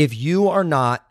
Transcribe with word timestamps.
if 0.00 0.16
you 0.16 0.48
are 0.48 0.64
not 0.64 1.06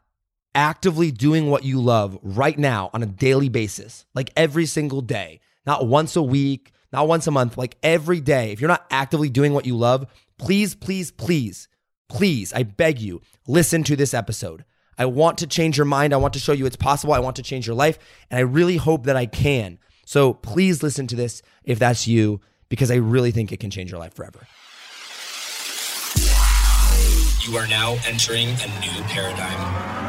actively 0.56 1.12
doing 1.12 1.48
what 1.48 1.64
you 1.64 1.80
love 1.80 2.18
right 2.24 2.58
now 2.58 2.90
on 2.92 3.04
a 3.04 3.06
daily 3.06 3.48
basis, 3.48 4.04
like 4.16 4.32
every 4.36 4.66
single 4.66 5.02
day, 5.02 5.40
not 5.64 5.86
once 5.86 6.16
a 6.16 6.24
week, 6.24 6.72
not 6.92 7.08
once 7.08 7.28
a 7.28 7.32
month, 7.32 7.56
like 7.56 7.78
every 7.84 8.20
day, 8.20 8.52
if 8.52 8.60
you're 8.60 8.68
not 8.68 8.88
actively 8.90 9.30
doing 9.30 9.54
what 9.54 9.68
you 9.68 9.78
love, 9.78 10.08
please, 10.40 10.74
please, 10.74 11.12
please, 11.12 11.68
please, 12.08 12.52
I 12.52 12.64
beg 12.64 13.00
you, 13.00 13.22
listen 13.46 13.84
to 13.84 13.96
this 13.96 14.16
episode. 14.16 14.66
I 14.98 15.06
want 15.06 15.38
to 15.38 15.46
change 15.46 15.78
your 15.78 15.86
mind. 15.86 16.12
I 16.12 16.18
want 16.18 16.34
to 16.34 16.40
show 16.40 16.52
you 16.52 16.66
it's 16.66 16.76
possible. 16.76 17.14
I 17.14 17.20
want 17.20 17.36
to 17.36 17.44
change 17.44 17.68
your 17.68 17.76
life. 17.76 18.00
And 18.32 18.40
I 18.40 18.42
really 18.42 18.78
hope 18.78 19.06
that 19.06 19.16
I 19.16 19.28
can. 19.28 19.78
So 20.06 20.34
please 20.34 20.82
listen 20.82 21.06
to 21.08 21.16
this 21.16 21.44
if 21.64 21.78
that's 21.78 22.08
you, 22.08 22.42
because 22.70 22.90
I 22.90 22.96
really 22.96 23.30
think 23.30 23.52
it 23.52 23.60
can 23.60 23.70
change 23.70 23.92
your 23.92 24.00
life 24.00 24.16
forever. 24.16 24.48
You 27.42 27.56
are 27.58 27.68
now 27.68 27.98
entering 28.06 28.50
a 28.50 28.68
new 28.82 29.02
paradigm. 29.04 30.09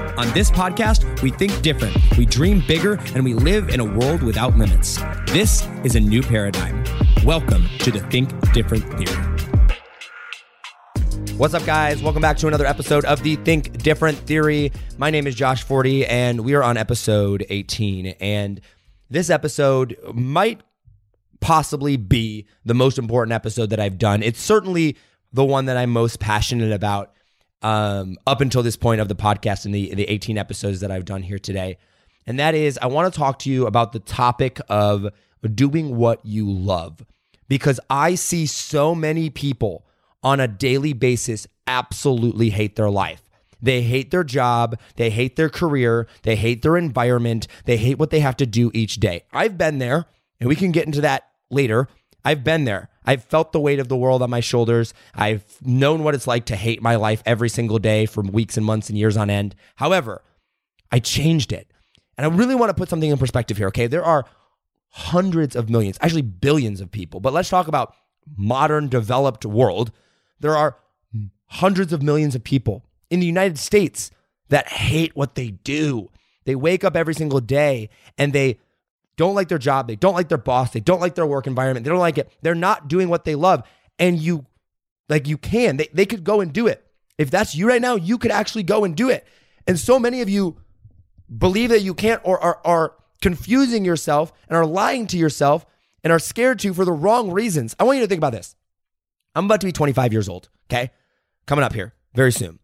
On 0.17 0.29
this 0.33 0.51
podcast, 0.51 1.21
we 1.21 1.29
think 1.29 1.61
different, 1.61 1.95
we 2.17 2.25
dream 2.25 2.61
bigger, 2.67 2.99
and 3.15 3.23
we 3.23 3.33
live 3.33 3.69
in 3.69 3.79
a 3.79 3.85
world 3.85 4.21
without 4.21 4.57
limits. 4.57 4.99
This 5.27 5.65
is 5.85 5.95
a 5.95 6.01
new 6.01 6.21
paradigm. 6.21 6.83
Welcome 7.23 7.69
to 7.79 7.91
the 7.91 8.01
Think 8.01 8.29
Different 8.51 8.83
Theory. 8.97 9.23
What's 11.37 11.53
up, 11.53 11.65
guys? 11.65 12.03
Welcome 12.03 12.21
back 12.21 12.35
to 12.37 12.47
another 12.47 12.65
episode 12.65 13.05
of 13.05 13.23
the 13.23 13.37
Think 13.37 13.77
Different 13.77 14.17
Theory. 14.17 14.73
My 14.97 15.11
name 15.11 15.27
is 15.27 15.35
Josh 15.35 15.63
Forti, 15.63 16.05
and 16.05 16.41
we 16.41 16.55
are 16.55 16.63
on 16.63 16.75
episode 16.75 17.45
18. 17.49 18.07
And 18.19 18.59
this 19.09 19.29
episode 19.29 19.97
might 20.13 20.59
possibly 21.39 21.95
be 21.95 22.47
the 22.65 22.73
most 22.73 22.97
important 22.97 23.31
episode 23.33 23.69
that 23.69 23.79
I've 23.79 23.97
done. 23.97 24.23
It's 24.23 24.41
certainly 24.41 24.97
the 25.31 25.45
one 25.45 25.65
that 25.67 25.77
I'm 25.77 25.91
most 25.91 26.19
passionate 26.19 26.73
about 26.73 27.13
um, 27.61 28.17
up 28.25 28.41
until 28.41 28.63
this 28.63 28.75
point 28.75 29.01
of 29.01 29.07
the 29.07 29.15
podcast 29.15 29.65
and 29.65 29.73
the, 29.73 29.93
the 29.93 30.09
18 30.09 30.37
episodes 30.37 30.79
that 30.79 30.91
I've 30.91 31.05
done 31.05 31.23
here 31.23 31.39
today. 31.39 31.77
And 32.25 32.39
that 32.39 32.55
is, 32.55 32.77
I 32.81 32.87
want 32.87 33.11
to 33.11 33.17
talk 33.17 33.39
to 33.39 33.49
you 33.49 33.65
about 33.65 33.93
the 33.93 33.99
topic 33.99 34.59
of 34.69 35.07
doing 35.55 35.97
what 35.97 36.25
you 36.25 36.49
love 36.49 37.03
because 37.47 37.79
I 37.89 38.15
see 38.15 38.45
so 38.45 38.93
many 38.95 39.29
people 39.29 39.85
on 40.23 40.39
a 40.39 40.47
daily 40.47 40.93
basis 40.93 41.47
absolutely 41.67 42.51
hate 42.51 42.75
their 42.75 42.89
life. 42.89 43.21
They 43.61 43.81
hate 43.81 44.11
their 44.11 44.23
job. 44.23 44.79
They 44.95 45.09
hate 45.09 45.35
their 45.35 45.49
career. 45.49 46.07
They 46.23 46.35
hate 46.35 46.61
their 46.61 46.77
environment. 46.77 47.47
They 47.65 47.77
hate 47.77 47.99
what 47.99 48.09
they 48.09 48.19
have 48.21 48.37
to 48.37 48.45
do 48.45 48.71
each 48.73 48.95
day. 48.95 49.23
I've 49.31 49.57
been 49.57 49.77
there, 49.77 50.05
and 50.39 50.49
we 50.49 50.55
can 50.55 50.71
get 50.71 50.85
into 50.85 51.01
that 51.01 51.29
later. 51.49 51.87
I've 52.23 52.43
been 52.43 52.65
there. 52.65 52.89
I've 53.05 53.23
felt 53.23 53.51
the 53.51 53.59
weight 53.59 53.79
of 53.79 53.87
the 53.87 53.97
world 53.97 54.21
on 54.21 54.29
my 54.29 54.39
shoulders. 54.39 54.93
I've 55.15 55.43
known 55.61 56.03
what 56.03 56.13
it's 56.13 56.27
like 56.27 56.45
to 56.45 56.55
hate 56.55 56.81
my 56.81 56.95
life 56.95 57.23
every 57.25 57.49
single 57.49 57.79
day 57.79 58.05
for 58.05 58.21
weeks 58.21 58.57
and 58.57 58.65
months 58.65 58.89
and 58.89 58.97
years 58.97 59.17
on 59.17 59.29
end. 59.29 59.55
However, 59.75 60.21
I 60.91 60.99
changed 60.99 61.51
it. 61.51 61.67
And 62.17 62.25
I 62.25 62.35
really 62.35 62.55
want 62.55 62.69
to 62.69 62.75
put 62.75 62.89
something 62.89 63.09
in 63.09 63.17
perspective 63.17 63.57
here, 63.57 63.67
okay? 63.67 63.87
There 63.87 64.03
are 64.03 64.25
hundreds 64.89 65.55
of 65.55 65.69
millions, 65.69 65.97
actually 66.01 66.21
billions 66.21 66.81
of 66.81 66.91
people, 66.91 67.19
but 67.19 67.33
let's 67.33 67.49
talk 67.49 67.67
about 67.67 67.95
modern 68.37 68.89
developed 68.89 69.45
world. 69.45 69.91
There 70.39 70.55
are 70.55 70.77
hundreds 71.45 71.93
of 71.93 72.03
millions 72.03 72.35
of 72.35 72.43
people 72.43 72.85
in 73.09 73.19
the 73.19 73.25
United 73.25 73.57
States 73.57 74.11
that 74.49 74.67
hate 74.67 75.15
what 75.15 75.35
they 75.35 75.51
do. 75.51 76.09
They 76.45 76.55
wake 76.55 76.83
up 76.83 76.95
every 76.95 77.13
single 77.13 77.39
day 77.39 77.89
and 78.17 78.33
they 78.33 78.59
don't 79.21 79.35
like 79.35 79.49
their 79.49 79.59
job. 79.59 79.87
They 79.87 79.95
don't 79.95 80.15
like 80.15 80.29
their 80.29 80.39
boss. 80.39 80.71
They 80.71 80.79
don't 80.79 80.99
like 80.99 81.13
their 81.13 81.27
work 81.27 81.45
environment. 81.45 81.83
They 81.83 81.91
don't 81.91 81.99
like 81.99 82.17
it. 82.17 82.31
They're 82.41 82.55
not 82.55 82.87
doing 82.87 83.07
what 83.07 83.23
they 83.23 83.35
love. 83.35 83.63
And 83.99 84.19
you, 84.19 84.47
like, 85.09 85.27
you 85.27 85.37
can. 85.37 85.77
They, 85.77 85.89
they 85.93 86.07
could 86.07 86.23
go 86.23 86.41
and 86.41 86.51
do 86.51 86.65
it. 86.65 86.83
If 87.19 87.29
that's 87.29 87.53
you 87.53 87.67
right 87.67 87.81
now, 87.81 87.95
you 87.95 88.17
could 88.17 88.31
actually 88.31 88.63
go 88.63 88.83
and 88.83 88.95
do 88.95 89.09
it. 89.09 89.27
And 89.67 89.79
so 89.79 89.99
many 89.99 90.21
of 90.21 90.29
you 90.29 90.57
believe 91.37 91.69
that 91.69 91.81
you 91.81 91.93
can't 91.93 92.19
or 92.23 92.39
are, 92.43 92.59
are 92.65 92.95
confusing 93.21 93.85
yourself 93.85 94.33
and 94.49 94.57
are 94.57 94.65
lying 94.65 95.05
to 95.07 95.17
yourself 95.17 95.67
and 96.03 96.11
are 96.11 96.17
scared 96.17 96.57
to 96.59 96.73
for 96.73 96.83
the 96.83 96.91
wrong 96.91 97.29
reasons. 97.29 97.75
I 97.79 97.83
want 97.83 97.97
you 97.97 98.03
to 98.03 98.07
think 98.07 98.19
about 98.19 98.33
this. 98.33 98.55
I'm 99.35 99.45
about 99.45 99.61
to 99.61 99.67
be 99.67 99.71
25 99.71 100.11
years 100.11 100.27
old, 100.27 100.49
okay? 100.65 100.89
Coming 101.45 101.63
up 101.63 101.73
here 101.73 101.93
very 102.15 102.31
soon. 102.31 102.57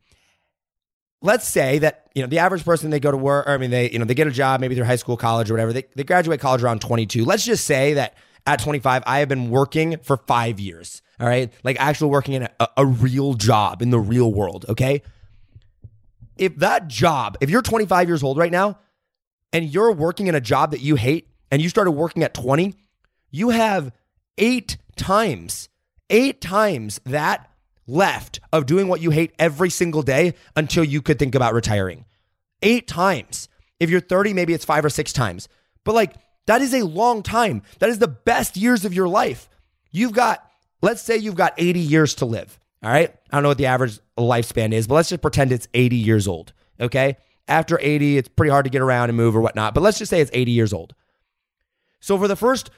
Let's 1.22 1.48
say 1.48 1.80
that, 1.80 2.10
you 2.14 2.22
know, 2.22 2.28
the 2.28 2.40
average 2.40 2.64
person 2.64 2.90
they 2.90 3.00
go 3.00 3.12
to 3.12 3.18
work, 3.18 3.48
or 3.48 3.52
I 3.52 3.58
mean 3.58 3.72
they, 3.72 3.90
you 3.90 4.00
know, 4.00 4.06
they 4.06 4.14
get 4.14 4.28
a 4.28 4.32
job, 4.32 4.62
maybe 4.62 4.76
through 4.76 4.86
high 4.86 4.98
school, 4.98 5.18
college 5.18 5.50
or 5.50 5.54
whatever. 5.56 5.74
They 5.74 5.86
they 5.96 6.04
graduate 6.04 6.40
college 6.40 6.64
around 6.64 6.82
22. 6.82 7.26
Let's 7.26 7.44
just 7.44 7.66
say 7.66 7.94
that 7.94 8.16
at 8.46 8.62
25 8.62 9.04
I 9.06 9.20
have 9.20 9.30
been 9.30 9.50
working 9.50 9.98
for 10.04 10.18
5 10.18 10.60
years, 10.60 11.02
all 11.20 11.28
right? 11.28 11.52
Like 11.64 11.80
actually 11.80 12.12
working 12.12 12.36
in 12.36 12.44
a, 12.60 12.68
a 12.78 12.86
real 12.86 13.34
job 13.34 13.82
in 13.82 13.90
the 13.90 14.00
real 14.00 14.32
world, 14.32 14.66
okay? 14.70 15.02
If 16.38 16.58
that 16.58 16.88
job, 16.88 17.38
if 17.42 17.50
you're 17.50 17.64
25 17.64 18.08
years 18.08 18.22
old 18.22 18.38
right 18.38 18.52
now 18.52 18.78
and 19.52 19.66
you're 19.66 19.92
working 19.92 20.28
in 20.28 20.36
a 20.36 20.42
job 20.42 20.72
that 20.72 20.82
you 20.82 20.96
hate 20.96 21.30
and 21.50 21.62
you 21.62 21.70
started 21.70 21.92
working 21.92 22.22
at 22.24 22.36
20, 22.36 22.76
you 23.32 23.50
have 23.50 23.92
8 24.38 24.78
times 24.96 25.70
eight 26.10 26.42
times 26.42 27.00
that 27.06 27.50
left 27.88 28.40
of 28.54 28.66
doing 28.66 28.88
what 28.88 29.02
you 29.02 29.10
hate 29.10 29.34
every 29.40 29.70
single 29.70 30.02
day 30.02 30.34
until 30.56 30.84
you 30.84 31.02
could 31.02 31.18
think 31.18 31.34
about 31.34 31.54
retiring. 31.54 32.06
Eight 32.62 32.88
times. 32.88 33.50
If 33.80 33.90
you're 33.90 34.02
30, 34.02 34.34
maybe 34.34 34.54
it's 34.54 34.66
five 34.66 34.84
or 34.84 34.90
six 34.90 35.14
times. 35.14 35.48
But 35.84 35.96
like, 35.96 36.16
that 36.48 36.62
is 36.62 36.74
a 36.74 36.86
long 36.86 37.24
time. 37.24 37.62
That 37.80 37.90
is 37.90 38.00
the 38.00 38.08
best 38.08 38.58
years 38.58 38.86
of 38.86 38.94
your 38.94 39.08
life. 39.08 39.50
You've 39.92 40.14
got, 40.14 40.46
let's 40.82 41.02
say 41.02 41.18
you've 41.18 41.36
got 41.36 41.54
80 41.58 41.80
years 41.80 42.16
to 42.16 42.26
live. 42.26 42.60
All 42.84 42.90
right. 42.90 43.14
I 43.32 43.36
don't 43.36 43.44
know 43.44 43.50
what 43.50 43.58
the 43.58 43.66
average 43.66 44.00
lifespan 44.18 44.72
is, 44.72 44.88
but 44.88 44.96
let's 44.96 45.10
just 45.10 45.22
pretend 45.22 45.52
it's 45.52 45.68
80 45.74 45.96
years 45.96 46.28
old. 46.28 46.54
Okay. 46.80 47.18
After 47.48 47.80
80, 47.82 48.18
it's 48.18 48.28
pretty 48.28 48.52
hard 48.52 48.66
to 48.66 48.72
get 48.72 48.82
around 48.82 49.10
and 49.10 49.18
move 49.18 49.36
or 49.36 49.42
whatnot, 49.42 49.74
but 49.74 49.82
let's 49.82 49.98
just 49.98 50.10
say 50.10 50.20
it's 50.20 50.32
80 50.34 50.52
years 50.52 50.74
old. 50.74 50.94
So 52.00 52.18
for 52.18 52.28
the 52.28 52.36
first 52.36 52.70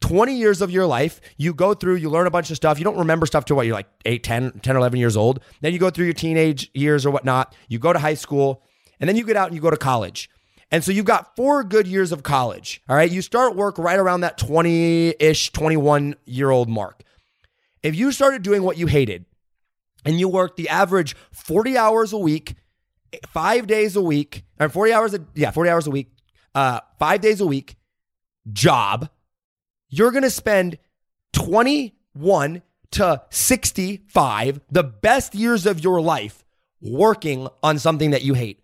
20 0.00 0.36
years 0.36 0.62
of 0.62 0.70
your 0.70 0.86
life, 0.86 1.20
you 1.36 1.52
go 1.52 1.74
through, 1.74 1.96
you 1.96 2.08
learn 2.08 2.26
a 2.26 2.30
bunch 2.30 2.50
of 2.50 2.56
stuff. 2.56 2.78
You 2.78 2.84
don't 2.84 2.98
remember 2.98 3.26
stuff 3.26 3.44
to 3.46 3.54
what 3.54 3.66
you're 3.66 3.74
like 3.74 3.88
8, 4.04 4.22
10, 4.22 4.60
10, 4.60 4.76
11 4.76 4.98
years 4.98 5.16
old. 5.16 5.40
Then 5.60 5.72
you 5.72 5.78
go 5.78 5.90
through 5.90 6.04
your 6.04 6.14
teenage 6.14 6.70
years 6.74 7.04
or 7.04 7.10
whatnot. 7.10 7.54
You 7.68 7.78
go 7.78 7.92
to 7.92 7.98
high 7.98 8.14
school, 8.14 8.62
and 9.00 9.08
then 9.08 9.16
you 9.16 9.24
get 9.24 9.36
out 9.36 9.48
and 9.48 9.56
you 9.56 9.60
go 9.60 9.70
to 9.70 9.76
college. 9.76 10.30
And 10.70 10.84
so 10.84 10.92
you've 10.92 11.06
got 11.06 11.34
four 11.34 11.64
good 11.64 11.86
years 11.86 12.12
of 12.12 12.22
college. 12.22 12.82
All 12.88 12.96
right. 12.96 13.10
You 13.10 13.22
start 13.22 13.56
work 13.56 13.78
right 13.78 13.98
around 13.98 14.20
that 14.20 14.36
20 14.38 15.14
ish, 15.18 15.50
21 15.52 16.14
year 16.26 16.50
old 16.50 16.68
mark. 16.68 17.02
If 17.82 17.94
you 17.94 18.12
started 18.12 18.42
doing 18.42 18.62
what 18.62 18.76
you 18.76 18.86
hated 18.86 19.24
and 20.04 20.20
you 20.20 20.28
worked 20.28 20.56
the 20.56 20.68
average 20.68 21.16
40 21.32 21.78
hours 21.78 22.12
a 22.12 22.18
week, 22.18 22.54
five 23.28 23.66
days 23.66 23.96
a 23.96 24.02
week, 24.02 24.44
or 24.60 24.68
40 24.68 24.92
hours, 24.92 25.14
a, 25.14 25.24
yeah, 25.34 25.50
40 25.50 25.70
hours 25.70 25.86
a 25.86 25.90
week, 25.90 26.10
uh, 26.54 26.80
five 26.98 27.20
days 27.20 27.40
a 27.40 27.46
week 27.46 27.76
job, 28.52 29.08
you're 29.88 30.10
going 30.10 30.22
to 30.22 30.30
spend 30.30 30.78
21 31.32 32.62
to 32.92 33.22
65, 33.30 34.60
the 34.70 34.82
best 34.82 35.34
years 35.34 35.66
of 35.66 35.80
your 35.80 36.00
life, 36.00 36.44
working 36.80 37.48
on 37.62 37.78
something 37.78 38.10
that 38.10 38.22
you 38.22 38.34
hate. 38.34 38.60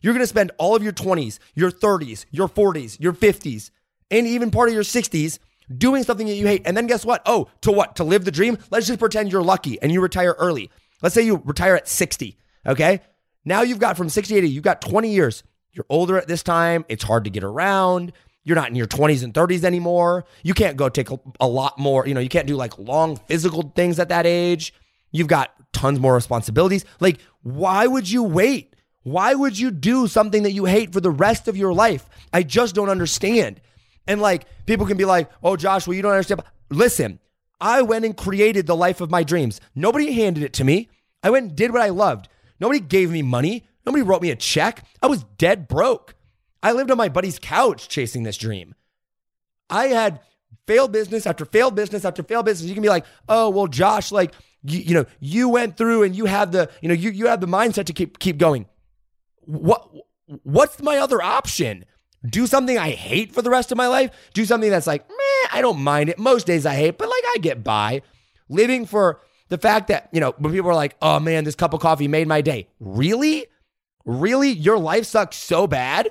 You're 0.00 0.14
going 0.14 0.22
to 0.22 0.26
spend 0.26 0.50
all 0.58 0.74
of 0.74 0.82
your 0.82 0.92
20s, 0.92 1.38
your 1.54 1.70
30s, 1.70 2.24
your 2.30 2.48
40s, 2.48 2.98
your 2.98 3.12
50s, 3.12 3.70
and 4.10 4.26
even 4.26 4.50
part 4.50 4.68
of 4.68 4.74
your 4.74 4.82
60s 4.82 5.38
doing 5.76 6.02
something 6.02 6.26
that 6.26 6.34
you 6.34 6.46
hate. 6.46 6.62
And 6.64 6.76
then 6.76 6.86
guess 6.86 7.04
what? 7.04 7.22
Oh, 7.26 7.48
to 7.60 7.70
what? 7.70 7.96
To 7.96 8.04
live 8.04 8.24
the 8.24 8.30
dream? 8.30 8.58
Let's 8.70 8.86
just 8.86 8.98
pretend 8.98 9.30
you're 9.30 9.42
lucky 9.42 9.80
and 9.80 9.92
you 9.92 10.00
retire 10.00 10.34
early. 10.38 10.70
Let's 11.02 11.14
say 11.14 11.22
you 11.22 11.42
retire 11.44 11.76
at 11.76 11.88
60, 11.88 12.36
okay? 12.66 13.00
Now 13.44 13.62
you've 13.62 13.78
got 13.78 13.96
from 13.96 14.08
60 14.08 14.34
to 14.34 14.38
80, 14.38 14.48
you've 14.48 14.64
got 14.64 14.80
20 14.80 15.10
years. 15.10 15.42
You're 15.72 15.86
older 15.88 16.18
at 16.18 16.26
this 16.26 16.42
time. 16.42 16.84
It's 16.88 17.04
hard 17.04 17.24
to 17.24 17.30
get 17.30 17.44
around. 17.44 18.12
You're 18.44 18.56
not 18.56 18.68
in 18.68 18.74
your 18.74 18.86
20s 18.86 19.22
and 19.22 19.34
30s 19.34 19.64
anymore. 19.64 20.24
You 20.42 20.54
can't 20.54 20.76
go 20.76 20.88
take 20.88 21.10
a, 21.10 21.18
a, 21.40 21.46
lot 21.46 21.78
more, 21.78 22.06
you 22.06 22.14
know, 22.14 22.20
you 22.20 22.28
can't 22.28 22.46
do 22.46 22.56
like 22.56 22.78
long 22.78 23.16
physical 23.16 23.72
things 23.76 23.98
at 23.98 24.08
that 24.08 24.26
age. 24.26 24.72
You've 25.12 25.28
got 25.28 25.50
tons 25.72 26.00
more 26.00 26.14
responsibilities. 26.14 26.84
Like, 27.00 27.20
why 27.42 27.86
would 27.86 28.10
you 28.10 28.22
wait? 28.22 28.74
Why 29.02 29.34
would 29.34 29.58
you 29.58 29.70
do 29.70 30.06
something 30.06 30.42
that 30.44 30.52
you 30.52 30.64
hate 30.64 30.92
for 30.92 31.00
the 31.00 31.10
rest 31.10 31.48
of 31.48 31.56
your 31.56 31.72
life? 31.72 32.08
I 32.32 32.42
just 32.42 32.74
don't 32.74 32.88
understand. 32.88 33.60
And 34.06 34.20
like, 34.20 34.46
people 34.66 34.86
can 34.86 34.96
be 34.96 35.04
like, 35.04 35.30
oh, 35.42 35.56
Josh, 35.56 35.86
well, 35.86 35.94
you 35.94 36.02
don't 36.02 36.12
understand. 36.12 36.42
Listen, 36.70 37.18
I 37.60 37.82
went 37.82 38.04
and 38.04 38.16
created 38.16 38.66
the 38.66 38.76
life 38.76 39.00
of 39.00 39.10
my 39.10 39.22
dreams. 39.22 39.60
Nobody 39.74 40.12
handed 40.12 40.42
it 40.42 40.52
to 40.54 40.64
me. 40.64 40.88
I 41.22 41.30
went 41.30 41.48
and 41.48 41.56
did 41.56 41.72
what 41.72 41.82
I 41.82 41.90
loved. 41.90 42.28
Nobody 42.58 42.80
gave 42.80 43.10
me 43.10 43.22
money. 43.22 43.64
Nobody 43.84 44.02
wrote 44.02 44.22
me 44.22 44.30
a 44.30 44.36
check. 44.36 44.84
I 45.02 45.06
was 45.06 45.24
dead 45.38 45.68
broke. 45.68 46.14
I 46.62 46.72
lived 46.72 46.90
on 46.90 46.96
my 46.96 47.08
buddy's 47.08 47.38
couch 47.38 47.88
chasing 47.88 48.22
this 48.22 48.36
dream. 48.36 48.74
I 49.68 49.86
had 49.86 50.20
failed 50.66 50.92
business 50.92 51.26
after 51.26 51.44
failed 51.44 51.74
business 51.74 52.04
after 52.04 52.22
failed 52.22 52.44
business. 52.44 52.68
You 52.68 52.74
can 52.74 52.82
be 52.82 52.88
like, 52.88 53.06
oh, 53.28 53.50
well, 53.50 53.66
Josh, 53.66 54.12
like, 54.12 54.34
you, 54.62 54.80
you 54.80 54.94
know, 54.94 55.06
you 55.20 55.48
went 55.48 55.76
through 55.76 56.02
and 56.02 56.14
you 56.14 56.26
have 56.26 56.52
the, 56.52 56.70
you 56.82 56.88
know, 56.88 56.94
you, 56.94 57.10
you 57.10 57.26
have 57.26 57.40
the 57.40 57.46
mindset 57.46 57.86
to 57.86 57.92
keep, 57.92 58.18
keep 58.18 58.36
going. 58.36 58.66
What, 59.42 59.88
what's 60.42 60.82
my 60.82 60.98
other 60.98 61.22
option? 61.22 61.84
Do 62.28 62.46
something 62.46 62.76
I 62.76 62.90
hate 62.90 63.32
for 63.32 63.40
the 63.40 63.50
rest 63.50 63.72
of 63.72 63.78
my 63.78 63.86
life? 63.86 64.10
Do 64.34 64.44
something 64.44 64.70
that's 64.70 64.86
like, 64.86 65.08
meh, 65.08 65.48
I 65.52 65.60
don't 65.62 65.80
mind 65.80 66.10
it. 66.10 66.18
Most 66.18 66.46
days 66.46 66.66
I 66.66 66.74
hate, 66.74 66.98
but 66.98 67.08
like 67.08 67.24
I 67.34 67.38
get 67.40 67.64
by. 67.64 68.02
Living 68.48 68.84
for 68.84 69.20
the 69.48 69.58
fact 69.58 69.88
that, 69.88 70.08
you 70.12 70.20
know, 70.20 70.34
when 70.38 70.52
people 70.52 70.70
are 70.70 70.74
like, 70.74 70.96
oh 71.00 71.20
man, 71.20 71.44
this 71.44 71.54
cup 71.54 71.72
of 71.72 71.80
coffee 71.80 72.08
made 72.08 72.28
my 72.28 72.42
day. 72.42 72.68
Really? 72.80 73.46
Really? 74.04 74.50
Your 74.50 74.78
life 74.78 75.06
sucks 75.06 75.36
so 75.36 75.66
bad 75.66 76.10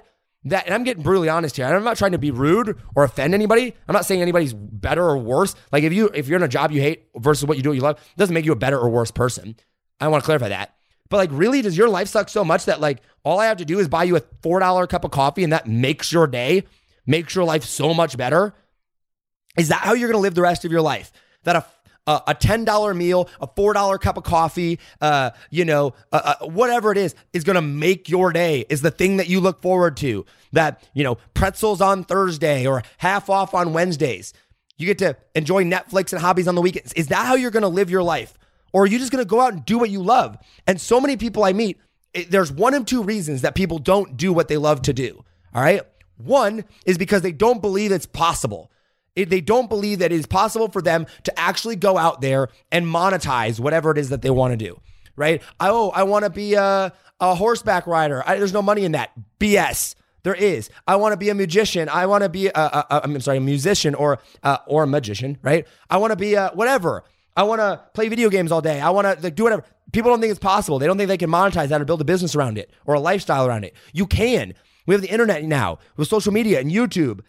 that, 0.49 0.65
and 0.65 0.73
I'm 0.73 0.83
getting 0.83 1.03
brutally 1.03 1.29
honest 1.29 1.55
here. 1.55 1.65
I'm 1.65 1.83
not 1.83 1.97
trying 1.97 2.11
to 2.11 2.17
be 2.17 2.31
rude 2.31 2.77
or 2.95 3.03
offend 3.03 3.33
anybody. 3.33 3.75
I'm 3.87 3.93
not 3.93 4.05
saying 4.05 4.21
anybody's 4.21 4.53
better 4.53 5.03
or 5.03 5.17
worse. 5.17 5.55
Like 5.71 5.83
if 5.83 5.93
you 5.93 6.09
if 6.13 6.27
you're 6.27 6.37
in 6.37 6.43
a 6.43 6.47
job 6.47 6.71
you 6.71 6.81
hate 6.81 7.07
versus 7.15 7.45
what 7.45 7.57
you 7.57 7.63
do 7.63 7.73
you 7.73 7.81
love, 7.81 7.99
doesn't 8.17 8.33
make 8.33 8.45
you 8.45 8.51
a 8.51 8.57
better 8.57 8.77
or 8.77 8.89
worse 8.89 9.11
person. 9.11 9.55
I 9.99 10.07
want 10.07 10.23
to 10.23 10.25
clarify 10.25 10.49
that. 10.49 10.75
But 11.09 11.17
like, 11.17 11.29
really, 11.33 11.61
does 11.61 11.77
your 11.77 11.89
life 11.89 12.07
suck 12.07 12.29
so 12.29 12.45
much 12.45 12.65
that 12.65 12.79
like 12.79 13.01
all 13.23 13.39
I 13.39 13.45
have 13.47 13.57
to 13.57 13.65
do 13.65 13.79
is 13.79 13.87
buy 13.87 14.03
you 14.03 14.15
a 14.15 14.21
four 14.41 14.59
dollar 14.59 14.87
cup 14.87 15.03
of 15.03 15.11
coffee 15.11 15.43
and 15.43 15.53
that 15.53 15.67
makes 15.67 16.11
your 16.11 16.27
day, 16.27 16.63
makes 17.05 17.35
your 17.35 17.45
life 17.45 17.63
so 17.63 17.93
much 17.93 18.15
better? 18.15 18.53
Is 19.57 19.69
that 19.69 19.81
how 19.81 19.93
you're 19.93 20.11
to 20.11 20.17
live 20.17 20.35
the 20.35 20.41
rest 20.41 20.65
of 20.65 20.71
your 20.71 20.81
life? 20.81 21.11
That 21.43 21.55
a 21.55 21.65
a, 22.07 22.21
a 22.27 22.35
$10 22.35 22.95
meal, 22.95 23.29
a 23.39 23.47
$4 23.47 23.99
cup 23.99 24.17
of 24.17 24.23
coffee, 24.23 24.79
uh, 25.01 25.31
you 25.49 25.65
know, 25.65 25.93
uh, 26.11 26.35
whatever 26.41 26.91
it 26.91 26.97
is, 26.97 27.15
is 27.33 27.43
going 27.43 27.55
to 27.55 27.61
make 27.61 28.09
your 28.09 28.31
day, 28.31 28.65
is 28.69 28.81
the 28.81 28.91
thing 28.91 29.17
that 29.17 29.27
you 29.27 29.39
look 29.39 29.61
forward 29.61 29.97
to. 29.97 30.25
That, 30.51 30.83
you 30.93 31.03
know, 31.03 31.17
pretzels 31.33 31.81
on 31.81 32.03
Thursday 32.03 32.65
or 32.65 32.83
half 32.97 33.29
off 33.29 33.53
on 33.53 33.73
Wednesdays. 33.73 34.33
You 34.77 34.85
get 34.85 34.97
to 34.99 35.17
enjoy 35.35 35.65
Netflix 35.65 36.13
and 36.13 36.21
hobbies 36.21 36.47
on 36.47 36.55
the 36.55 36.61
weekends. 36.61 36.93
Is 36.93 37.07
that 37.07 37.25
how 37.25 37.35
you're 37.35 37.51
going 37.51 37.61
to 37.61 37.67
live 37.67 37.89
your 37.89 38.03
life? 38.03 38.37
Or 38.71 38.83
are 38.83 38.87
you 38.87 38.97
just 38.97 39.11
going 39.11 39.23
to 39.23 39.27
go 39.27 39.41
out 39.41 39.53
and 39.53 39.65
do 39.65 39.77
what 39.77 39.89
you 39.89 40.01
love? 40.01 40.37
And 40.65 40.79
so 40.79 41.01
many 41.01 41.17
people 41.17 41.43
I 41.43 41.53
meet, 41.53 41.79
it, 42.13 42.31
there's 42.31 42.51
one 42.51 42.73
of 42.73 42.85
two 42.85 43.03
reasons 43.03 43.41
that 43.41 43.55
people 43.55 43.79
don't 43.79 44.15
do 44.15 44.31
what 44.31 44.47
they 44.47 44.57
love 44.57 44.81
to 44.83 44.93
do. 44.93 45.23
All 45.53 45.61
right. 45.61 45.81
One 46.17 46.65
is 46.85 46.97
because 46.97 47.21
they 47.21 47.31
don't 47.31 47.61
believe 47.61 47.91
it's 47.91 48.05
possible. 48.05 48.71
They 49.25 49.41
don't 49.41 49.69
believe 49.69 49.99
that 49.99 50.11
it 50.11 50.15
is 50.15 50.25
possible 50.25 50.69
for 50.69 50.81
them 50.81 51.07
to 51.23 51.39
actually 51.39 51.75
go 51.75 51.97
out 51.97 52.21
there 52.21 52.49
and 52.71 52.85
monetize 52.85 53.59
whatever 53.59 53.91
it 53.91 53.97
is 53.97 54.09
that 54.09 54.21
they 54.21 54.29
want 54.29 54.53
to 54.53 54.57
do. 54.57 54.79
Right? 55.15 55.41
Oh, 55.59 55.89
I 55.91 56.03
want 56.03 56.23
to 56.23 56.29
be 56.29 56.53
a, 56.53 56.93
a 57.19 57.35
horseback 57.35 57.87
rider. 57.87 58.23
I, 58.25 58.37
there's 58.37 58.53
no 58.53 58.61
money 58.61 58.85
in 58.85 58.93
that. 58.93 59.11
BS. 59.39 59.95
There 60.23 60.35
is. 60.35 60.69
I 60.87 60.97
want 60.97 61.13
to 61.13 61.17
be 61.17 61.29
a 61.29 61.35
magician. 61.35 61.87
I 61.87 62.05
want 62.05 62.23
to 62.23 62.29
be 62.29 62.47
a, 62.47 62.51
a, 62.55 62.85
a 62.89 63.01
I'm 63.03 63.19
sorry, 63.21 63.37
a 63.37 63.41
musician 63.41 63.95
or 63.95 64.19
uh, 64.43 64.57
or 64.67 64.83
a 64.83 64.87
magician, 64.87 65.37
right? 65.41 65.65
I 65.89 65.97
want 65.97 66.11
to 66.11 66.17
be 66.17 66.33
a 66.33 66.49
whatever. 66.53 67.03
I 67.37 67.43
want 67.43 67.61
to 67.61 67.81
play 67.93 68.09
video 68.09 68.29
games 68.29 68.51
all 68.51 68.61
day. 68.61 68.81
I 68.81 68.89
want 68.89 69.07
to 69.07 69.23
like, 69.23 69.35
do 69.35 69.43
whatever. 69.43 69.63
People 69.93 70.11
don't 70.11 70.19
think 70.19 70.31
it's 70.31 70.39
possible. 70.39 70.77
They 70.77 70.87
don't 70.87 70.97
think 70.97 71.07
they 71.07 71.17
can 71.17 71.29
monetize 71.29 71.69
that 71.69 71.81
or 71.81 71.85
build 71.85 72.01
a 72.01 72.05
business 72.05 72.35
around 72.35 72.57
it 72.57 72.69
or 72.85 72.95
a 72.95 72.99
lifestyle 72.99 73.47
around 73.47 73.63
it. 73.63 73.73
You 73.93 74.07
can. 74.07 74.53
We 74.85 74.93
have 74.93 75.01
the 75.01 75.09
internet 75.09 75.43
now 75.43 75.79
with 75.95 76.07
social 76.07 76.33
media 76.33 76.59
and 76.59 76.69
YouTube. 76.69 77.21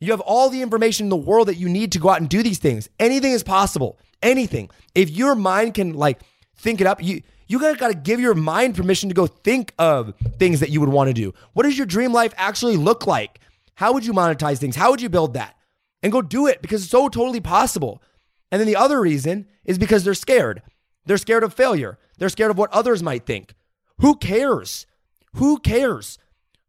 You 0.00 0.12
have 0.12 0.20
all 0.20 0.48
the 0.48 0.62
information 0.62 1.06
in 1.06 1.10
the 1.10 1.16
world 1.16 1.48
that 1.48 1.56
you 1.56 1.68
need 1.68 1.92
to 1.92 1.98
go 1.98 2.08
out 2.08 2.20
and 2.20 2.28
do 2.28 2.42
these 2.42 2.58
things. 2.58 2.88
Anything 2.98 3.32
is 3.32 3.42
possible. 3.42 3.98
Anything. 4.22 4.70
If 4.94 5.10
your 5.10 5.34
mind 5.34 5.74
can 5.74 5.92
like 5.92 6.20
think 6.56 6.80
it 6.80 6.86
up, 6.86 7.02
you 7.02 7.22
you 7.46 7.58
gotta, 7.58 7.76
gotta 7.76 7.94
give 7.94 8.20
your 8.20 8.34
mind 8.34 8.76
permission 8.76 9.08
to 9.08 9.14
go 9.14 9.26
think 9.26 9.74
of 9.78 10.14
things 10.38 10.60
that 10.60 10.70
you 10.70 10.80
would 10.80 10.88
want 10.88 11.08
to 11.08 11.14
do. 11.14 11.34
What 11.52 11.64
does 11.64 11.76
your 11.76 11.86
dream 11.86 12.12
life 12.12 12.32
actually 12.36 12.76
look 12.76 13.06
like? 13.06 13.40
How 13.74 13.92
would 13.92 14.06
you 14.06 14.12
monetize 14.12 14.58
things? 14.58 14.76
How 14.76 14.90
would 14.90 15.02
you 15.02 15.08
build 15.08 15.34
that? 15.34 15.56
And 16.02 16.12
go 16.12 16.22
do 16.22 16.46
it 16.46 16.62
because 16.62 16.82
it's 16.82 16.90
so 16.90 17.08
totally 17.08 17.40
possible. 17.40 18.02
And 18.50 18.60
then 18.60 18.66
the 18.66 18.76
other 18.76 19.00
reason 19.00 19.46
is 19.64 19.78
because 19.78 20.04
they're 20.04 20.14
scared. 20.14 20.62
They're 21.06 21.18
scared 21.18 21.42
of 21.42 21.52
failure. 21.52 21.98
They're 22.18 22.28
scared 22.28 22.50
of 22.50 22.58
what 22.58 22.72
others 22.72 23.02
might 23.02 23.26
think. 23.26 23.54
Who 23.98 24.16
cares? 24.16 24.86
Who 25.34 25.58
cares? 25.58 26.18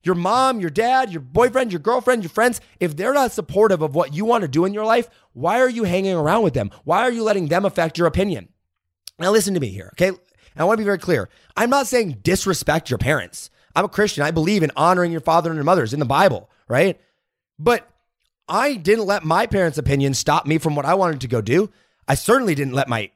Your 0.03 0.15
mom, 0.15 0.59
your 0.59 0.69
dad, 0.69 1.12
your 1.12 1.21
boyfriend, 1.21 1.71
your 1.71 1.80
girlfriend, 1.80 2.24
your 2.24 2.30
friends, 2.30 2.59
if 2.80 2.95
they're 2.95 3.13
not 3.13 3.31
supportive 3.31 3.81
of 3.81 3.95
what 3.95 4.13
you 4.13 4.25
want 4.25 4.42
to 4.42 4.48
do 4.48 4.65
in 4.65 4.74
your 4.74 4.86
life, 4.86 5.09
why 5.33 5.59
are 5.62 5.69
you 5.69 5.83
hanging 5.83 6.15
around 6.15 6.44
with 6.44 6.53
them? 6.53 6.71
Why 6.83 7.01
are 7.01 7.12
you 7.12 7.24
letting 7.24 7.48
them 7.48 7.65
affect 7.65 7.98
your 7.98 8.07
opinion? 8.07 8.50
Now, 9.19 9.31
listen 9.31 9.53
to 9.53 9.59
me 9.59 9.69
here, 9.69 9.89
okay? 9.94 10.12
I 10.56 10.63
want 10.63 10.77
to 10.77 10.81
be 10.81 10.86
very 10.86 10.98
clear. 10.98 11.30
I'm 11.56 11.69
not 11.69 11.88
saying 11.88 12.19
disrespect 12.24 12.89
your 12.89 12.98
parents. 12.98 13.50
I'm 13.75 13.86
a 13.86 13.89
Christian. 13.89 14.24
I 14.24 14.31
believe 14.31 14.63
in 14.63 14.71
honoring 14.75 15.12
your 15.12 15.21
father 15.21 15.50
and 15.50 15.56
your 15.56 15.63
mothers 15.63 15.94
in 15.94 16.00
the 16.00 16.06
Bible, 16.06 16.50
right? 16.68 17.00
But 17.57 17.88
I 18.50 18.75
didn't 18.75 19.06
let 19.06 19.24
my 19.24 19.45
parents' 19.45 19.77
opinion 19.77 20.13
stop 20.13 20.45
me 20.45 20.57
from 20.57 20.75
what 20.75 20.86
I 20.86 20.94
wanted 20.95 21.21
to 21.21 21.27
go 21.27 21.42
do. 21.42 21.69
I 22.07 22.15
certainly 22.15 22.56
didn't 22.56 22.74
let 22.74 22.89
my 22.89 23.12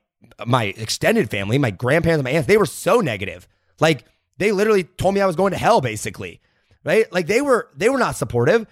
my 0.45 0.65
extended 0.77 1.29
family, 1.29 1.57
my 1.57 1.71
grandparents, 1.71 2.23
my 2.23 2.31
aunts, 2.31 2.47
they 2.47 2.57
were 2.57 2.65
so 2.65 2.99
negative. 2.99 3.47
Like 3.79 4.05
they 4.37 4.51
literally 4.51 4.83
told 4.83 5.13
me 5.13 5.21
I 5.21 5.25
was 5.25 5.35
going 5.35 5.51
to 5.51 5.57
hell 5.57 5.81
basically 5.81 6.41
right? 6.85 7.11
Like 7.11 7.27
they 7.27 7.41
were 7.41 7.69
they 7.75 7.89
were 7.89 7.97
not 7.97 8.15
supportive. 8.15 8.65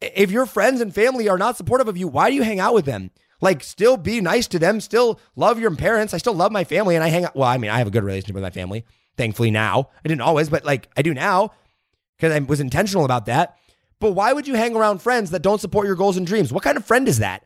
If 0.00 0.30
your 0.30 0.46
friends 0.46 0.80
and 0.80 0.94
family 0.94 1.28
are 1.28 1.38
not 1.38 1.56
supportive 1.56 1.88
of 1.88 1.96
you, 1.96 2.06
why 2.08 2.28
do 2.28 2.36
you 2.36 2.42
hang 2.42 2.60
out 2.60 2.74
with 2.74 2.84
them? 2.84 3.10
Like 3.40 3.62
still 3.62 3.96
be 3.96 4.20
nice 4.20 4.46
to 4.48 4.58
them, 4.58 4.80
still 4.80 5.20
love 5.36 5.58
your 5.58 5.74
parents. 5.74 6.12
I 6.12 6.18
still 6.18 6.34
love 6.34 6.52
my 6.52 6.64
family 6.64 6.96
and 6.96 7.04
I 7.04 7.08
hang 7.08 7.24
out 7.24 7.36
well, 7.36 7.48
I 7.48 7.56
mean, 7.56 7.70
I 7.70 7.78
have 7.78 7.86
a 7.86 7.90
good 7.90 8.04
relationship 8.04 8.34
with 8.34 8.42
my 8.42 8.50
family, 8.50 8.84
thankfully 9.16 9.50
now. 9.50 9.88
I 10.04 10.08
didn't 10.08 10.20
always, 10.20 10.50
but 10.50 10.64
like 10.64 10.88
I 10.96 11.02
do 11.02 11.14
now 11.14 11.52
because 12.16 12.34
I 12.34 12.38
was 12.40 12.60
intentional 12.60 13.04
about 13.04 13.26
that. 13.26 13.56
But 14.00 14.12
why 14.12 14.32
would 14.32 14.46
you 14.46 14.54
hang 14.54 14.76
around 14.76 15.02
friends 15.02 15.30
that 15.30 15.42
don't 15.42 15.60
support 15.60 15.86
your 15.86 15.96
goals 15.96 16.16
and 16.16 16.26
dreams? 16.26 16.52
What 16.52 16.62
kind 16.62 16.76
of 16.76 16.84
friend 16.84 17.08
is 17.08 17.18
that? 17.18 17.44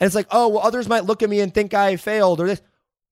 And 0.00 0.06
it's 0.06 0.14
like, 0.14 0.28
oh, 0.30 0.48
well, 0.48 0.66
others 0.66 0.88
might 0.88 1.04
look 1.04 1.22
at 1.22 1.30
me 1.30 1.40
and 1.40 1.52
think 1.52 1.74
I 1.74 1.96
failed 1.96 2.40
or 2.40 2.46
this. 2.46 2.62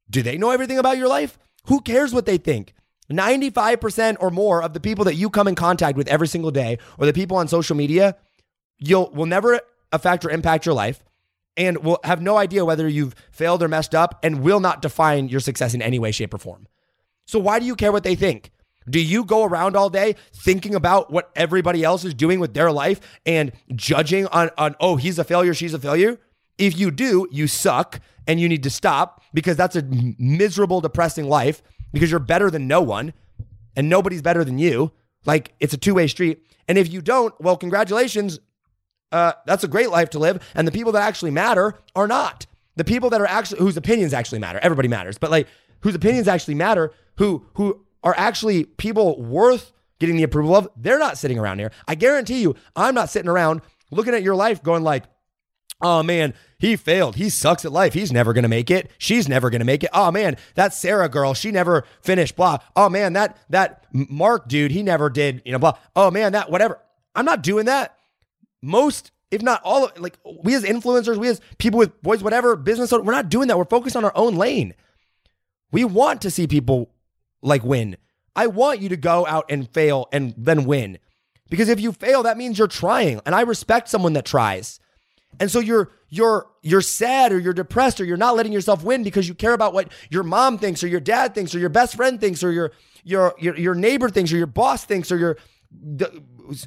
Do 0.09 0.23
they 0.23 0.39
know 0.39 0.51
everything 0.51 0.79
about 0.79 0.99
your 0.99 1.09
life? 1.09 1.39
Who 1.67 1.81
cares 1.81 2.13
what 2.13 2.27
they 2.27 2.37
think? 2.37 2.75
95% 3.11 4.17
or 4.21 4.31
more 4.31 4.63
of 4.63 4.73
the 4.73 4.81
people 4.81 5.05
that 5.05 5.15
you 5.15 5.31
come 5.31 5.49
in 5.49 5.55
contact 5.55 5.97
with 5.97 6.09
every 6.09 6.29
single 6.29 6.51
day 6.51 6.79
or 6.99 7.07
the 7.07 7.13
people 7.13 7.37
on 7.37 7.49
social 7.49 7.77
media, 7.77 8.17
you'll 8.79 9.11
will 9.11 9.27
never 9.27 9.61
affect 9.93 10.25
or 10.25 10.31
impact 10.31 10.65
your 10.65 10.75
life 10.75 11.03
and 11.57 11.79
will 11.79 11.99
have 12.05 12.23
no 12.23 12.37
idea 12.37 12.65
whether 12.65 12.89
you've 12.89 13.15
failed 13.31 13.63
or 13.63 13.69
messed 13.69 13.95
up 13.95 14.19
and 14.23 14.43
will 14.43 14.61
not 14.61 14.81
define 14.81 15.29
your 15.29 15.41
success 15.41 15.75
in 15.75 15.83
any 15.83 15.99
way 15.99 16.13
shape 16.13 16.33
or 16.33 16.39
form. 16.39 16.67
So 17.27 17.39
why 17.39 17.59
do 17.59 17.67
you 17.67 17.77
care 17.77 17.93
what 17.93 18.05
they 18.05 18.15
think? 18.15 18.51
Do 18.89 19.01
you 19.01 19.25
go 19.25 19.45
around 19.45 19.77
all 19.77 19.91
day 19.91 20.17
thinking 20.33 20.75
about 20.75 21.13
what 21.13 21.31
everybody 21.37 21.85
else 21.85 22.05
is 22.05 22.15
doing 22.15 22.41
with 22.41 22.55
their 22.55 22.73
life 22.73 23.01
and 23.27 23.53
judging 23.75 24.27
on 24.29 24.51
on 24.57 24.75
oh, 24.81 24.97
he's 24.97 25.19
a 25.19 25.25
failure, 25.25 25.55
she's 25.55 25.75
a 25.75 25.79
failure? 25.79 26.19
If 26.59 26.79
you 26.79 26.91
do, 26.91 27.29
you 27.31 27.47
suck 27.47 28.01
and 28.27 28.41
you 28.41 28.49
need 28.49 28.63
to 28.63 28.71
stop 28.71 29.23
because 29.33 29.57
that's 29.57 29.77
a 29.77 29.83
miserable 30.19 30.81
depressing 30.81 31.29
life 31.29 31.63
because 31.93 32.11
you're 32.11 32.21
better 32.21 32.51
than 32.51 32.67
no 32.67 32.81
one 32.81 33.13
and 33.77 33.89
nobody's 33.89 34.23
better 34.23 34.45
than 34.45 34.59
you. 34.59 34.93
Like 35.25 35.55
it's 35.61 35.75
a 35.75 35.79
two 35.79 35.95
way 35.95 36.07
street. 36.07 36.45
And 36.69 36.79
if 36.79 36.93
you 36.93 37.03
don't, 37.03 37.39
well, 37.41 37.57
congratulations. 37.57 38.39
Uh, 39.13 39.33
that's 39.47 39.65
a 39.65 39.69
great 39.69 39.91
life 39.91 40.11
to 40.11 40.19
live. 40.19 40.43
And 40.55 40.67
the 40.67 40.73
people 40.73 40.93
that 40.93 41.03
actually 41.03 41.33
matter 41.33 41.75
are 41.97 42.07
not. 42.07 42.47
The 42.77 42.85
people 42.85 43.11
that 43.11 43.21
are 43.21 43.27
actually 43.27 43.61
whose 43.61 43.77
opinions 43.77 44.15
actually 44.15 44.39
matter. 44.39 44.61
Everybody 44.63 44.89
matters, 44.89 45.19
but 45.19 45.31
like 45.31 45.49
whose 45.81 45.95
opinions 45.95 46.29
actually 46.29 46.55
matter, 46.55 46.93
who 47.17 47.45
who 47.55 47.85
are 48.03 48.15
actually 48.17 48.65
people 48.65 49.21
worth 49.21 49.73
getting 49.99 50.17
the 50.17 50.23
approval 50.23 50.57
of, 50.57 50.69
they're 50.77 50.99
not 50.99 51.19
sitting 51.19 51.39
around 51.39 51.59
here. 51.59 51.71
I 51.87 51.95
guarantee 51.95 52.41
you, 52.41 52.57
I'm 52.75 52.95
not 52.95 53.11
sitting 53.11 53.29
around 53.29 53.61
looking 53.91 54.15
at 54.15 54.23
your 54.23 54.35
life 54.35 54.63
going 54.63 54.83
like, 54.83 55.05
oh 55.83 56.03
man, 56.03 56.35
he 56.61 56.77
failed. 56.77 57.17
He 57.17 57.31
sucks 57.31 57.65
at 57.65 57.73
life. 57.73 57.95
He's 57.95 58.13
never 58.13 58.35
going 58.35 58.43
to 58.43 58.49
make 58.49 58.71
it. 58.71 58.91
She's 58.99 59.27
never 59.29 59.49
going 59.49 59.61
to 59.61 59.65
make 59.65 59.83
it. 59.83 59.89
Oh 59.95 60.13
man, 60.13 60.37
that 60.57 60.75
Sarah 60.75 61.09
girl, 61.09 61.33
she 61.33 61.51
never 61.51 61.87
finished 62.03 62.37
blah. 62.37 62.59
Oh 62.77 62.91
man, 62.91 63.15
that 63.15 63.39
that 63.49 63.87
Mark 63.93 64.47
dude, 64.47 64.71
he 64.71 64.83
never 64.83 65.09
did, 65.09 65.41
you 65.47 65.53
know, 65.53 65.59
blah. 65.59 65.79
Oh 65.97 66.11
man, 66.11 66.33
that 66.33 66.51
whatever. 66.51 66.79
I'm 67.15 67.25
not 67.25 67.43
doing 67.43 67.65
that. 67.65 67.97
Most 68.63 69.11
if 69.31 69.41
not 69.41 69.63
all 69.65 69.87
of 69.87 69.99
like 69.99 70.19
we 70.43 70.55
as 70.55 70.63
influencers, 70.63 71.17
we 71.17 71.29
as 71.29 71.41
people 71.57 71.79
with 71.79 72.03
boys 72.03 72.23
whatever, 72.23 72.55
business 72.57 72.93
we're 72.93 73.05
not 73.05 73.31
doing 73.31 73.49
that. 73.49 73.57
We're 73.57 73.65
focused 73.65 73.97
on 73.97 74.05
our 74.05 74.13
own 74.15 74.37
lane. 74.37 74.75
We 75.73 75.85
want 75.85 76.21
to 76.23 76.31
see 76.31 76.47
people 76.47 76.91
like 77.41 77.65
win. 77.65 77.97
I 78.37 78.49
want 78.49 78.81
you 78.81 78.91
to 78.91 78.99
go 78.99 79.27
out 79.27 79.47
and 79.49 79.67
fail 79.73 80.09
and 80.13 80.35
then 80.37 80.65
win. 80.65 80.99
Because 81.49 81.71
if 81.71 81.81
you 81.81 81.93
fail, 81.93 82.23
that 82.25 82.37
means 82.37 82.59
you're 82.59 82.69
trying. 82.69 83.21
And 83.25 83.35
I 83.35 83.41
respect 83.41 83.89
someone 83.89 84.13
that 84.13 84.27
tries. 84.27 84.79
And 85.39 85.51
so 85.51 85.61
you're 85.61 85.91
you're 86.09 86.47
you're 86.63 86.81
sad 86.81 87.33
or 87.33 87.39
you're 87.39 87.53
depressed 87.53 88.01
or 88.01 88.05
you're 88.05 88.17
not 88.17 88.37
letting 88.37 88.53
yourself 88.53 88.83
win 88.83 89.03
because 89.03 89.29
you 89.29 89.35
care 89.35 89.53
about 89.53 89.73
what 89.73 89.91
your 90.11 90.23
mom 90.23 90.59
thinks 90.59 90.83
or 90.83 90.89
your 90.89 91.01
dad 91.01 91.35
thinks 91.35 91.55
or 91.55 91.59
your 91.59 91.69
best 91.69 91.95
friend 91.97 92.21
thinks 92.21 92.43
or 92.43 92.51
your 92.51 92.73
your 93.05 93.35
your, 93.39 93.57
your 93.57 93.75
neighbor 93.75 94.09
thinks 94.09 94.33
or 94.33 94.37
your 94.37 94.47
boss 94.47 94.85
thinks 94.85 95.13
or 95.13 95.17
your 95.17 95.37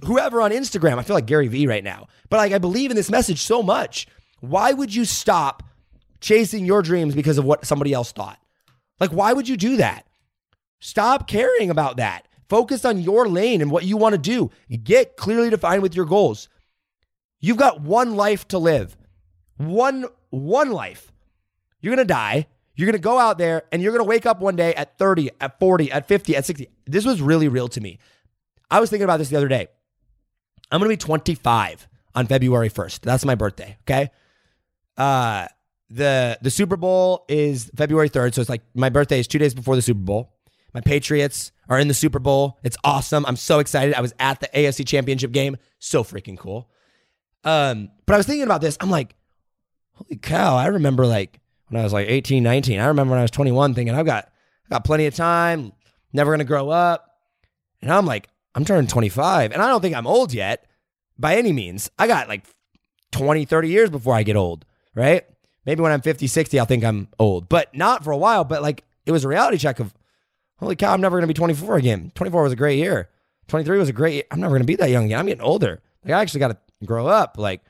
whoever 0.05 0.41
on 0.41 0.51
Instagram. 0.51 0.97
I 0.97 1.03
feel 1.03 1.15
like 1.15 1.25
Gary 1.25 1.47
Vee 1.47 1.67
right 1.67 1.83
now. 1.83 2.07
But 2.29 2.37
like 2.37 2.53
I 2.53 2.57
believe 2.57 2.89
in 2.89 2.95
this 2.95 3.11
message 3.11 3.41
so 3.41 3.61
much. 3.61 4.07
Why 4.39 4.73
would 4.73 4.93
you 4.93 5.05
stop 5.05 5.63
chasing 6.19 6.65
your 6.65 6.81
dreams 6.81 7.15
because 7.15 7.37
of 7.37 7.45
what 7.45 7.65
somebody 7.65 7.93
else 7.93 8.11
thought? 8.11 8.39
Like 8.99 9.11
why 9.11 9.33
would 9.33 9.47
you 9.47 9.57
do 9.57 9.77
that? 9.77 10.07
Stop 10.79 11.27
caring 11.27 11.69
about 11.69 11.97
that. 11.97 12.27
Focus 12.49 12.85
on 12.85 12.99
your 12.99 13.27
lane 13.27 13.61
and 13.61 13.71
what 13.71 13.85
you 13.85 13.97
want 13.97 14.13
to 14.13 14.17
do. 14.17 14.51
Get 14.83 15.17
clearly 15.17 15.49
defined 15.49 15.81
with 15.81 15.95
your 15.95 16.05
goals. 16.05 16.49
You've 17.43 17.57
got 17.57 17.81
one 17.81 18.15
life 18.15 18.47
to 18.47 18.57
live. 18.57 18.95
One 19.57 20.05
one 20.29 20.71
life. 20.71 21.11
You're 21.81 21.93
going 21.93 22.07
to 22.07 22.13
die. 22.13 22.47
You're 22.73 22.85
going 22.85 22.93
to 22.93 22.99
go 22.99 23.19
out 23.19 23.37
there 23.37 23.63
and 23.73 23.81
you're 23.81 23.91
going 23.91 24.03
to 24.03 24.07
wake 24.07 24.25
up 24.25 24.39
one 24.39 24.55
day 24.55 24.73
at 24.75 24.97
30, 24.97 25.29
at 25.41 25.59
40, 25.59 25.91
at 25.91 26.07
50, 26.07 26.37
at 26.37 26.45
60. 26.45 26.69
This 26.85 27.05
was 27.05 27.21
really 27.21 27.49
real 27.49 27.67
to 27.67 27.81
me. 27.81 27.99
I 28.71 28.79
was 28.79 28.89
thinking 28.89 29.03
about 29.03 29.17
this 29.17 29.27
the 29.27 29.35
other 29.35 29.49
day. 29.49 29.67
I'm 30.71 30.79
going 30.79 30.89
to 30.89 30.93
be 30.93 31.05
25 31.05 31.89
on 32.15 32.27
February 32.27 32.69
1st. 32.69 33.01
That's 33.01 33.25
my 33.25 33.35
birthday, 33.35 33.77
okay? 33.81 34.09
Uh 34.97 35.47
the 35.89 36.39
the 36.41 36.49
Super 36.49 36.77
Bowl 36.77 37.25
is 37.27 37.69
February 37.75 38.09
3rd, 38.09 38.35
so 38.35 38.41
it's 38.41 38.49
like 38.49 38.63
my 38.73 38.89
birthday 38.89 39.19
is 39.19 39.27
2 39.27 39.37
days 39.37 39.53
before 39.53 39.75
the 39.75 39.81
Super 39.81 39.99
Bowl. 39.99 40.33
My 40.73 40.79
Patriots 40.81 41.51
are 41.67 41.77
in 41.77 41.89
the 41.89 41.93
Super 41.93 42.19
Bowl. 42.19 42.57
It's 42.63 42.77
awesome. 42.85 43.25
I'm 43.27 43.35
so 43.35 43.59
excited. 43.59 43.93
I 43.95 44.01
was 44.01 44.13
at 44.17 44.39
the 44.39 44.47
AFC 44.55 44.87
Championship 44.87 45.33
game. 45.33 45.57
So 45.79 46.03
freaking 46.05 46.37
cool. 46.37 46.69
Um, 47.43 47.91
but 48.05 48.13
I 48.13 48.17
was 48.17 48.25
thinking 48.25 48.43
about 48.43 48.61
this. 48.61 48.77
I'm 48.79 48.89
like, 48.89 49.15
holy 49.93 50.17
cow, 50.17 50.55
I 50.55 50.67
remember 50.67 51.05
like 51.05 51.39
when 51.69 51.79
I 51.79 51.83
was 51.83 51.93
like 51.93 52.07
18, 52.07 52.43
19. 52.43 52.79
I 52.79 52.87
remember 52.87 53.11
when 53.11 53.19
I 53.19 53.23
was 53.23 53.31
21 53.31 53.73
thinking 53.73 53.95
I've 53.95 54.05
got 54.05 54.25
I 54.65 54.69
got 54.69 54.85
plenty 54.85 55.05
of 55.05 55.15
time, 55.15 55.73
never 56.11 56.35
to 56.37 56.43
grow 56.43 56.69
up. 56.69 57.17
And 57.81 57.91
I'm 57.91 58.05
like, 58.05 58.29
I'm 58.55 58.65
turning 58.65 58.87
25 58.87 59.51
and 59.51 59.61
I 59.61 59.67
don't 59.67 59.81
think 59.81 59.95
I'm 59.95 60.07
old 60.07 60.33
yet 60.33 60.65
by 61.17 61.35
any 61.35 61.51
means. 61.51 61.89
I 61.97 62.07
got 62.07 62.27
like 62.27 62.45
20, 63.11 63.45
30 63.45 63.67
years 63.67 63.89
before 63.89 64.15
I 64.15 64.23
get 64.23 64.35
old, 64.35 64.65
right? 64.95 65.25
Maybe 65.65 65.81
when 65.81 65.91
I'm 65.91 66.01
50, 66.01 66.27
60, 66.27 66.59
I'll 66.59 66.65
think 66.65 66.83
I'm 66.83 67.07
old, 67.19 67.49
but 67.49 67.73
not 67.75 68.03
for 68.03 68.11
a 68.11 68.17
while. 68.17 68.43
But 68.43 68.61
like 68.61 68.83
it 69.05 69.11
was 69.11 69.25
a 69.25 69.27
reality 69.27 69.57
check 69.57 69.79
of, 69.79 69.93
holy 70.57 70.75
cow, 70.75 70.93
I'm 70.93 71.01
never 71.01 71.19
to 71.19 71.27
be 71.27 71.33
24 71.33 71.77
again. 71.77 72.11
24 72.15 72.43
was 72.43 72.53
a 72.53 72.57
great 72.57 72.77
year. 72.77 73.09
23 73.47 73.77
was 73.77 73.89
a 73.89 73.93
great 73.93 74.13
year. 74.13 74.23
I'm 74.31 74.39
never 74.39 74.57
to 74.57 74.65
be 74.65 74.75
that 74.75 74.89
young 74.89 75.05
again. 75.05 75.19
I'm 75.19 75.25
getting 75.25 75.43
older. 75.43 75.81
Like 76.03 76.13
I 76.13 76.21
actually 76.21 76.39
got 76.39 76.49
to 76.49 76.57
grow 76.85 77.07
up. 77.07 77.37
Like, 77.37 77.61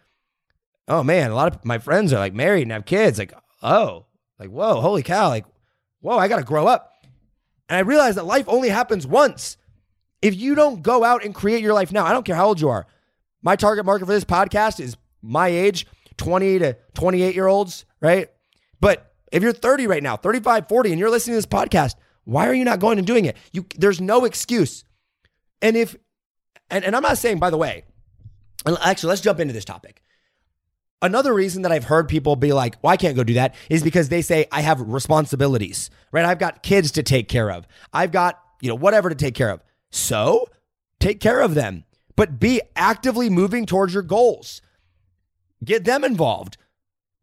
oh 0.87 1.03
man, 1.03 1.31
a 1.31 1.35
lot 1.35 1.55
of 1.55 1.65
my 1.65 1.77
friends 1.77 2.13
are 2.13 2.19
like 2.19 2.33
married 2.33 2.63
and 2.63 2.71
have 2.71 2.85
kids. 2.85 3.19
Like, 3.19 3.33
oh, 3.61 4.05
like, 4.39 4.49
whoa, 4.49 4.81
holy 4.81 5.03
cow. 5.03 5.29
Like, 5.29 5.45
whoa, 6.01 6.17
I 6.17 6.27
got 6.27 6.37
to 6.37 6.43
grow 6.43 6.67
up. 6.67 6.91
And 7.69 7.77
I 7.77 7.81
realized 7.81 8.17
that 8.17 8.25
life 8.25 8.45
only 8.47 8.69
happens 8.69 9.07
once. 9.07 9.57
If 10.21 10.35
you 10.35 10.55
don't 10.55 10.81
go 10.81 11.03
out 11.03 11.23
and 11.23 11.33
create 11.33 11.61
your 11.61 11.73
life 11.73 11.91
now, 11.91 12.05
I 12.05 12.13
don't 12.13 12.25
care 12.25 12.35
how 12.35 12.47
old 12.47 12.61
you 12.61 12.69
are. 12.69 12.85
My 13.41 13.55
target 13.55 13.85
market 13.85 14.05
for 14.05 14.13
this 14.13 14.23
podcast 14.23 14.79
is 14.79 14.95
my 15.21 15.47
age, 15.47 15.85
20 16.17 16.59
to 16.59 16.77
28 16.93 17.35
year 17.35 17.47
olds, 17.47 17.85
right? 18.01 18.29
But 18.79 19.13
if 19.31 19.43
you're 19.43 19.53
30 19.53 19.87
right 19.87 20.03
now, 20.03 20.15
35, 20.15 20.67
40, 20.67 20.91
and 20.91 20.99
you're 20.99 21.09
listening 21.09 21.33
to 21.33 21.37
this 21.37 21.45
podcast, 21.45 21.95
why 22.25 22.47
are 22.47 22.53
you 22.53 22.63
not 22.63 22.79
going 22.79 22.97
and 22.97 23.07
doing 23.07 23.25
it? 23.25 23.35
You 23.51 23.65
there's 23.77 23.99
no 23.99 24.25
excuse. 24.25 24.83
And 25.61 25.75
if 25.75 25.95
and, 26.69 26.83
and 26.83 26.95
I'm 26.95 27.01
not 27.01 27.17
saying, 27.17 27.39
by 27.39 27.49
the 27.49 27.57
way, 27.57 27.85
actually, 28.65 29.09
let's 29.09 29.21
jump 29.21 29.39
into 29.39 29.53
this 29.53 29.65
topic. 29.65 30.01
Another 31.01 31.33
reason 31.33 31.63
that 31.63 31.71
I've 31.71 31.83
heard 31.83 32.07
people 32.07 32.37
be 32.37 32.53
like, 32.53 32.75
well, 32.81 32.93
I 32.93 32.97
can't 32.97 33.15
go 33.15 33.25
do 33.25 33.33
that 33.33 33.55
is 33.69 33.83
because 33.83 34.07
they 34.07 34.21
say 34.21 34.45
I 34.51 34.61
have 34.61 34.79
responsibilities, 34.79 35.89
right? 36.13 36.23
I've 36.23 36.39
got 36.39 36.63
kids 36.63 36.91
to 36.93 37.03
take 37.03 37.27
care 37.27 37.51
of. 37.51 37.67
I've 37.91 38.11
got, 38.13 38.41
you 38.61 38.69
know, 38.69 38.75
whatever 38.75 39.09
to 39.09 39.15
take 39.15 39.35
care 39.35 39.49
of. 39.49 39.61
So 39.91 40.47
take 41.01 41.19
care 41.19 41.41
of 41.41 41.55
them, 41.55 41.83
but 42.15 42.39
be 42.39 42.61
actively 42.75 43.29
moving 43.29 43.65
towards 43.65 43.93
your 43.93 44.03
goals. 44.03 44.61
Get 45.63 45.83
them 45.83 46.05
involved. 46.05 46.57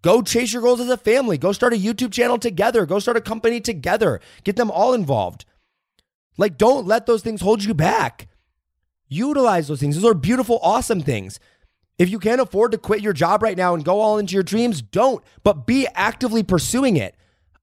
Go 0.03 0.23
chase 0.23 0.53
your 0.53 0.63
goals 0.63 0.81
as 0.81 0.89
a 0.89 0.97
family. 0.97 1.37
Go 1.39 1.53
start 1.53 1.73
a 1.73 1.77
YouTube 1.77 2.13
channel 2.13 2.39
together. 2.39 2.87
Go 2.87 2.99
start 2.99 3.17
a 3.17 3.23
company 3.23 3.61
together. 3.61 4.21
Get 4.45 4.57
them 4.57 4.71
all 4.71 4.95
involved. 4.95 5.45
Like, 6.39 6.57
don't 6.57 6.87
let 6.87 7.07
those 7.07 7.23
things 7.23 7.43
hold 7.43 7.65
you 7.65 7.75
back. 7.75 8.29
Utilize 9.11 9.69
those 9.69 9.81
things. 9.81 9.97
Those 9.97 10.11
are 10.11 10.15
beautiful, 10.15 10.59
awesome 10.63 11.03
things. 11.03 11.39
If 11.99 12.09
you 12.09 12.19
can't 12.19 12.41
afford 12.41 12.73
to 12.73 12.79
quit 12.79 13.03
your 13.03 13.13
job 13.13 13.43
right 13.43 13.57
now 13.57 13.75
and 13.75 13.85
go 13.85 14.01
all 14.01 14.17
into 14.17 14.33
your 14.33 14.43
dreams, 14.43 14.81
don't, 14.81 15.23
but 15.43 15.67
be 15.67 15.87
actively 15.95 16.43
pursuing 16.43 16.97
it. 16.97 17.15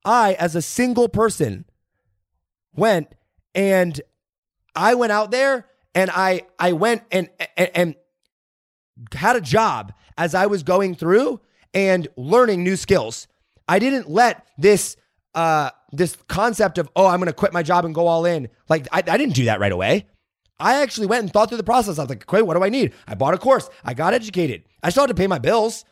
I, 0.06 0.34
as 0.34 0.56
a 0.56 0.62
single 0.62 1.10
person, 1.10 1.66
went 2.76 3.16
and 3.56 4.00
I 4.76 4.94
went 4.94 5.12
out 5.12 5.32
there 5.32 5.66
and 5.96 6.12
I 6.12 6.44
I 6.60 6.74
went 6.74 7.04
and 7.12 7.30
and, 7.58 7.72
and 7.74 7.96
had 9.14 9.36
a 9.36 9.42
job 9.42 9.94
as 10.18 10.36
I 10.36 10.46
was 10.46 10.64
going 10.64 10.96
through 10.96 11.42
and 11.74 12.08
learning 12.16 12.64
new 12.64 12.76
skills. 12.76 13.28
I 13.68 13.80
didn't 13.80 14.10
let 14.10 14.48
this 14.58 14.96
uh 15.34 15.72
this 15.92 16.18
concept 16.28 16.78
of 16.78 16.90
oh 16.96 17.08
I'm 17.08 17.20
going 17.20 17.28
to 17.28 17.34
quit 17.34 17.54
my 17.54 17.64
job 17.64 17.86
and 17.86 17.96
go 17.96 18.06
all 18.08 18.26
in 18.26 18.50
like 18.70 18.88
I, 18.92 19.00
I 19.00 19.18
didn't 19.18 19.34
do 19.34 19.46
that 19.46 19.60
right 19.60 19.72
away. 19.72 20.06
I 20.60 20.82
actually 20.82 21.08
went 21.08 21.24
and 21.24 21.32
thought 21.32 21.50
through 21.50 21.58
the 21.58 21.64
process. 21.64 22.00
I 22.00 22.04
was 22.04 22.10
like, 22.10 22.32
okay, 22.32 22.42
what 22.42 22.56
do 22.56 22.64
I 22.64 22.70
need? 22.70 22.94
I 23.08 23.16
bought 23.16 23.34
a 23.34 23.38
course. 23.38 23.70
I 23.84 23.94
got 23.94 24.14
educated. 24.14 24.64
I 24.82 24.90
still 24.90 25.04
had 25.04 25.10
to 25.10 25.14
pay 25.14 25.28
my 25.28 25.40
bills. 25.40 25.86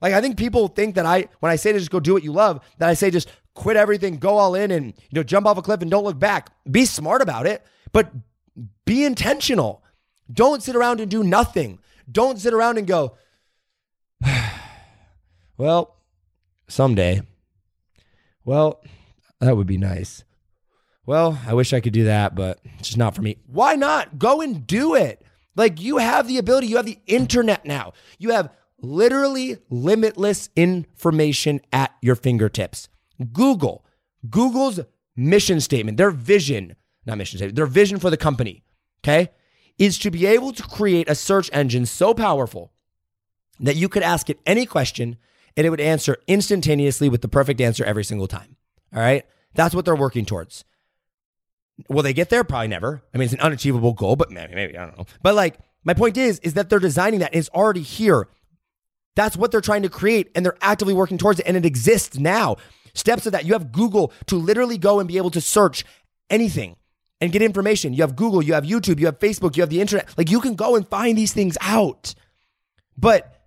Like 0.00 0.12
I 0.12 0.20
think 0.20 0.36
people 0.36 0.68
think 0.68 0.96
that 0.96 1.06
I 1.06 1.28
when 1.40 1.50
I 1.50 1.56
say 1.56 1.72
to 1.72 1.78
just 1.78 1.90
go 1.90 2.00
do 2.00 2.12
what 2.12 2.22
you 2.22 2.32
love, 2.32 2.60
that 2.78 2.88
I 2.88 2.94
say 2.94 3.10
just 3.10 3.30
quit 3.54 3.76
everything, 3.76 4.18
go 4.18 4.36
all 4.36 4.54
in 4.54 4.70
and 4.70 4.86
you 4.86 5.16
know 5.16 5.22
jump 5.22 5.46
off 5.46 5.58
a 5.58 5.62
cliff 5.62 5.80
and 5.82 5.90
don't 5.90 6.04
look 6.04 6.18
back. 6.18 6.50
Be 6.70 6.84
smart 6.84 7.22
about 7.22 7.46
it, 7.46 7.64
but 7.92 8.12
be 8.84 9.04
intentional. 9.04 9.82
Don't 10.32 10.62
sit 10.62 10.76
around 10.76 11.00
and 11.00 11.10
do 11.10 11.22
nothing. 11.22 11.78
Don't 12.10 12.38
sit 12.38 12.52
around 12.52 12.78
and 12.78 12.86
go, 12.86 13.16
well, 15.56 15.96
someday. 16.68 17.22
Well, 18.44 18.82
that 19.40 19.56
would 19.56 19.66
be 19.66 19.78
nice. 19.78 20.24
Well, 21.06 21.38
I 21.46 21.54
wish 21.54 21.72
I 21.72 21.80
could 21.80 21.92
do 21.92 22.04
that, 22.04 22.34
but 22.34 22.60
it's 22.78 22.88
just 22.88 22.98
not 22.98 23.14
for 23.14 23.22
me. 23.22 23.36
Why 23.46 23.74
not? 23.74 24.18
Go 24.18 24.40
and 24.40 24.66
do 24.66 24.94
it. 24.94 25.22
Like 25.56 25.80
you 25.80 25.98
have 25.98 26.26
the 26.26 26.38
ability, 26.38 26.68
you 26.68 26.76
have 26.76 26.86
the 26.86 26.98
internet 27.06 27.64
now. 27.64 27.92
You 28.18 28.30
have 28.30 28.52
literally 28.80 29.58
limitless 29.70 30.48
information 30.56 31.60
at 31.72 31.94
your 32.00 32.16
fingertips. 32.16 32.88
Google, 33.32 33.84
Google's 34.28 34.80
mission 35.16 35.60
statement, 35.60 35.96
their 35.96 36.10
vision, 36.10 36.74
not 37.06 37.18
mission 37.18 37.38
statement, 37.38 37.56
their 37.56 37.66
vision 37.66 37.98
for 37.98 38.10
the 38.10 38.16
company, 38.16 38.64
okay, 39.02 39.30
is 39.78 39.98
to 39.98 40.10
be 40.10 40.26
able 40.26 40.52
to 40.52 40.62
create 40.62 41.08
a 41.08 41.14
search 41.14 41.50
engine 41.52 41.86
so 41.86 42.14
powerful 42.14 42.72
that 43.60 43.76
you 43.76 43.88
could 43.88 44.02
ask 44.02 44.28
it 44.28 44.40
any 44.46 44.66
question 44.66 45.16
and 45.56 45.66
it 45.66 45.70
would 45.70 45.80
answer 45.80 46.16
instantaneously 46.26 47.08
with 47.08 47.22
the 47.22 47.28
perfect 47.28 47.60
answer 47.60 47.84
every 47.84 48.04
single 48.04 48.26
time. 48.26 48.56
All 48.92 49.00
right. 49.00 49.24
That's 49.54 49.74
what 49.74 49.84
they're 49.84 49.94
working 49.94 50.24
towards. 50.24 50.64
Will 51.88 52.02
they 52.02 52.12
get 52.12 52.30
there? 52.30 52.44
Probably 52.44 52.68
never. 52.68 53.02
I 53.12 53.18
mean, 53.18 53.24
it's 53.24 53.34
an 53.34 53.40
unachievable 53.40 53.92
goal, 53.92 54.16
but 54.16 54.30
maybe, 54.30 54.54
maybe, 54.54 54.78
I 54.78 54.86
don't 54.86 54.98
know. 54.98 55.06
But 55.22 55.34
like, 55.34 55.58
my 55.84 55.94
point 55.94 56.16
is, 56.16 56.38
is 56.40 56.54
that 56.54 56.70
they're 56.70 56.78
designing 56.78 57.20
that. 57.20 57.34
It's 57.34 57.48
already 57.50 57.82
here. 57.82 58.28
That's 59.16 59.36
what 59.36 59.50
they're 59.50 59.60
trying 59.60 59.82
to 59.82 59.88
create, 59.88 60.30
and 60.34 60.44
they're 60.44 60.56
actively 60.60 60.94
working 60.94 61.18
towards 61.18 61.40
it, 61.40 61.46
and 61.46 61.56
it 61.56 61.64
exists 61.64 62.18
now. 62.18 62.56
Steps 62.94 63.26
of 63.26 63.32
that. 63.32 63.44
You 63.44 63.52
have 63.52 63.72
Google 63.72 64.12
to 64.26 64.36
literally 64.36 64.78
go 64.78 65.00
and 65.00 65.08
be 65.08 65.16
able 65.16 65.30
to 65.32 65.40
search 65.40 65.84
anything 66.30 66.76
and 67.20 67.32
get 67.32 67.42
information. 67.42 67.92
You 67.92 68.02
have 68.02 68.16
Google, 68.16 68.42
you 68.42 68.54
have 68.54 68.64
YouTube, 68.64 69.00
you 69.00 69.06
have 69.06 69.18
Facebook, 69.18 69.56
you 69.56 69.62
have 69.62 69.70
the 69.70 69.80
internet. 69.80 70.08
Like 70.16 70.30
you 70.30 70.40
can 70.40 70.54
go 70.54 70.76
and 70.76 70.86
find 70.86 71.16
these 71.16 71.32
things 71.32 71.56
out. 71.60 72.14
But, 72.96 73.46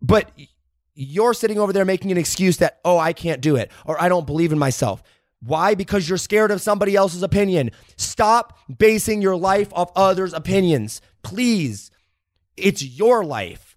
but 0.00 0.30
you're 0.94 1.34
sitting 1.34 1.58
over 1.58 1.72
there 1.72 1.84
making 1.84 2.12
an 2.12 2.18
excuse 2.18 2.58
that, 2.58 2.80
oh, 2.84 2.98
I 2.98 3.12
can't 3.12 3.40
do 3.40 3.56
it, 3.56 3.70
or 3.84 4.00
I 4.00 4.08
don't 4.08 4.26
believe 4.26 4.52
in 4.52 4.58
myself. 4.58 5.02
Why? 5.44 5.74
Because 5.74 6.08
you're 6.08 6.18
scared 6.18 6.50
of 6.50 6.60
somebody 6.62 6.96
else's 6.96 7.22
opinion. 7.22 7.70
Stop 7.96 8.58
basing 8.78 9.20
your 9.20 9.36
life 9.36 9.68
off 9.72 9.90
others' 9.94 10.32
opinions. 10.32 11.00
Please. 11.22 11.90
It's 12.56 12.82
your 12.82 13.24
life. 13.24 13.76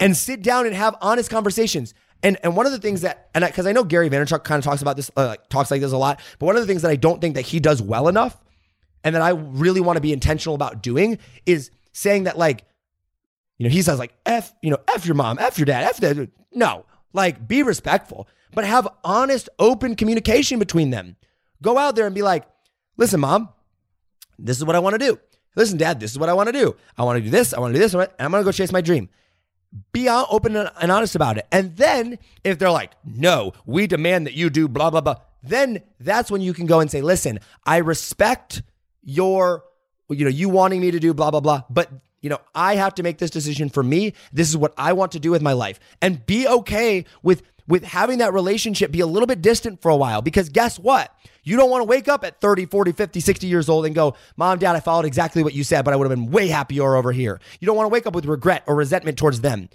And 0.00 0.16
sit 0.16 0.42
down 0.42 0.66
and 0.66 0.74
have 0.74 0.96
honest 1.00 1.30
conversations. 1.30 1.94
And 2.22 2.38
and 2.42 2.56
one 2.56 2.66
of 2.66 2.72
the 2.72 2.78
things 2.78 3.02
that 3.02 3.28
and 3.34 3.44
because 3.44 3.66
I, 3.66 3.70
I, 3.70 3.72
know 3.72 3.84
Gary 3.84 4.08
Vaynerchuk 4.08 4.44
kind 4.44 4.58
of 4.58 4.64
talks 4.64 4.82
about 4.82 4.96
this, 4.96 5.10
uh, 5.16 5.36
talks 5.50 5.70
like 5.70 5.80
this 5.80 5.92
a 5.92 5.96
lot. 5.96 6.20
But 6.38 6.46
one 6.46 6.56
of 6.56 6.62
the 6.62 6.66
things 6.66 6.82
that 6.82 6.90
I 6.90 6.96
don't 6.96 7.20
think 7.20 7.34
that 7.34 7.42
he 7.42 7.60
does 7.60 7.82
well 7.82 8.08
enough, 8.08 8.40
and 9.02 9.14
that 9.14 9.22
I 9.22 9.30
really 9.30 9.80
want 9.80 9.98
to 9.98 10.00
be 10.00 10.12
intentional 10.12 10.54
about 10.54 10.82
doing, 10.82 11.18
is 11.44 11.70
saying 11.92 12.24
that 12.24 12.38
like, 12.38 12.64
you 13.58 13.68
know, 13.68 13.70
he 13.70 13.82
says 13.82 13.98
like 13.98 14.14
f, 14.24 14.54
you 14.62 14.70
know, 14.70 14.78
f 14.94 15.04
your 15.04 15.14
mom, 15.14 15.38
f 15.38 15.58
your 15.58 15.66
dad, 15.66 15.84
f 15.84 15.98
that. 15.98 16.30
No, 16.52 16.86
like 17.14 17.48
be 17.48 17.62
respectful 17.62 18.28
but 18.54 18.64
have 18.64 18.88
honest, 19.02 19.48
open 19.58 19.96
communication 19.96 20.58
between 20.58 20.90
them. 20.90 21.16
Go 21.60 21.76
out 21.76 21.96
there 21.96 22.06
and 22.06 22.14
be 22.14 22.22
like, 22.22 22.46
listen, 22.96 23.20
mom, 23.20 23.48
this 24.38 24.56
is 24.56 24.64
what 24.64 24.76
I 24.76 24.78
want 24.78 24.94
to 24.94 24.98
do. 24.98 25.18
Listen, 25.56 25.78
dad, 25.78 26.00
this 26.00 26.10
is 26.10 26.18
what 26.18 26.28
I 26.28 26.32
want 26.32 26.48
to 26.48 26.52
do. 26.52 26.76
I 26.96 27.04
want 27.04 27.18
to 27.18 27.22
do 27.22 27.30
this. 27.30 27.52
I 27.52 27.60
want 27.60 27.74
to 27.74 27.78
do 27.78 27.82
this. 27.82 27.94
And 27.94 28.08
I'm 28.18 28.30
going 28.30 28.42
to 28.42 28.44
go 28.44 28.52
chase 28.52 28.72
my 28.72 28.80
dream. 28.80 29.08
Be 29.92 30.08
open 30.08 30.56
and 30.56 30.92
honest 30.92 31.16
about 31.16 31.36
it. 31.36 31.46
And 31.50 31.76
then 31.76 32.18
if 32.44 32.58
they're 32.58 32.70
like, 32.70 32.92
no, 33.04 33.52
we 33.66 33.86
demand 33.86 34.26
that 34.26 34.34
you 34.34 34.50
do 34.50 34.68
blah, 34.68 34.90
blah, 34.90 35.00
blah, 35.00 35.16
then 35.42 35.82
that's 36.00 36.30
when 36.30 36.40
you 36.40 36.54
can 36.54 36.66
go 36.66 36.80
and 36.80 36.90
say, 36.90 37.00
listen, 37.00 37.40
I 37.64 37.78
respect 37.78 38.62
your, 39.02 39.64
you 40.08 40.24
know, 40.24 40.30
you 40.30 40.48
wanting 40.48 40.80
me 40.80 40.90
to 40.92 41.00
do 41.00 41.12
blah, 41.12 41.30
blah, 41.30 41.40
blah, 41.40 41.62
but 41.70 41.90
you 42.24 42.30
know, 42.30 42.40
I 42.54 42.76
have 42.76 42.94
to 42.94 43.02
make 43.02 43.18
this 43.18 43.30
decision 43.30 43.68
for 43.68 43.82
me. 43.82 44.14
This 44.32 44.48
is 44.48 44.56
what 44.56 44.72
I 44.78 44.94
want 44.94 45.12
to 45.12 45.20
do 45.20 45.30
with 45.30 45.42
my 45.42 45.52
life. 45.52 45.78
And 46.00 46.24
be 46.24 46.48
okay 46.48 47.04
with 47.22 47.42
with 47.66 47.84
having 47.84 48.18
that 48.18 48.32
relationship 48.32 48.90
be 48.90 49.00
a 49.00 49.06
little 49.06 49.26
bit 49.26 49.42
distant 49.42 49.82
for 49.82 49.90
a 49.90 49.96
while 49.96 50.22
because 50.22 50.48
guess 50.48 50.78
what? 50.78 51.14
You 51.42 51.58
don't 51.58 51.68
want 51.68 51.82
to 51.82 51.84
wake 51.84 52.08
up 52.08 52.24
at 52.24 52.40
30, 52.40 52.66
40, 52.66 52.92
50, 52.92 53.20
60 53.20 53.46
years 53.46 53.68
old 53.68 53.84
and 53.84 53.94
go, 53.94 54.16
Mom, 54.38 54.58
Dad, 54.58 54.74
I 54.74 54.80
followed 54.80 55.04
exactly 55.04 55.42
what 55.42 55.52
you 55.52 55.64
said, 55.64 55.84
but 55.84 55.92
I 55.92 55.96
would 55.96 56.08
have 56.10 56.18
been 56.18 56.30
way 56.30 56.48
happier 56.48 56.96
over 56.96 57.12
here. 57.12 57.40
You 57.60 57.66
don't 57.66 57.76
want 57.76 57.86
to 57.86 57.92
wake 57.92 58.06
up 58.06 58.14
with 58.14 58.24
regret 58.24 58.64
or 58.66 58.74
resentment 58.74 59.18
towards 59.18 59.42
them. 59.42 59.68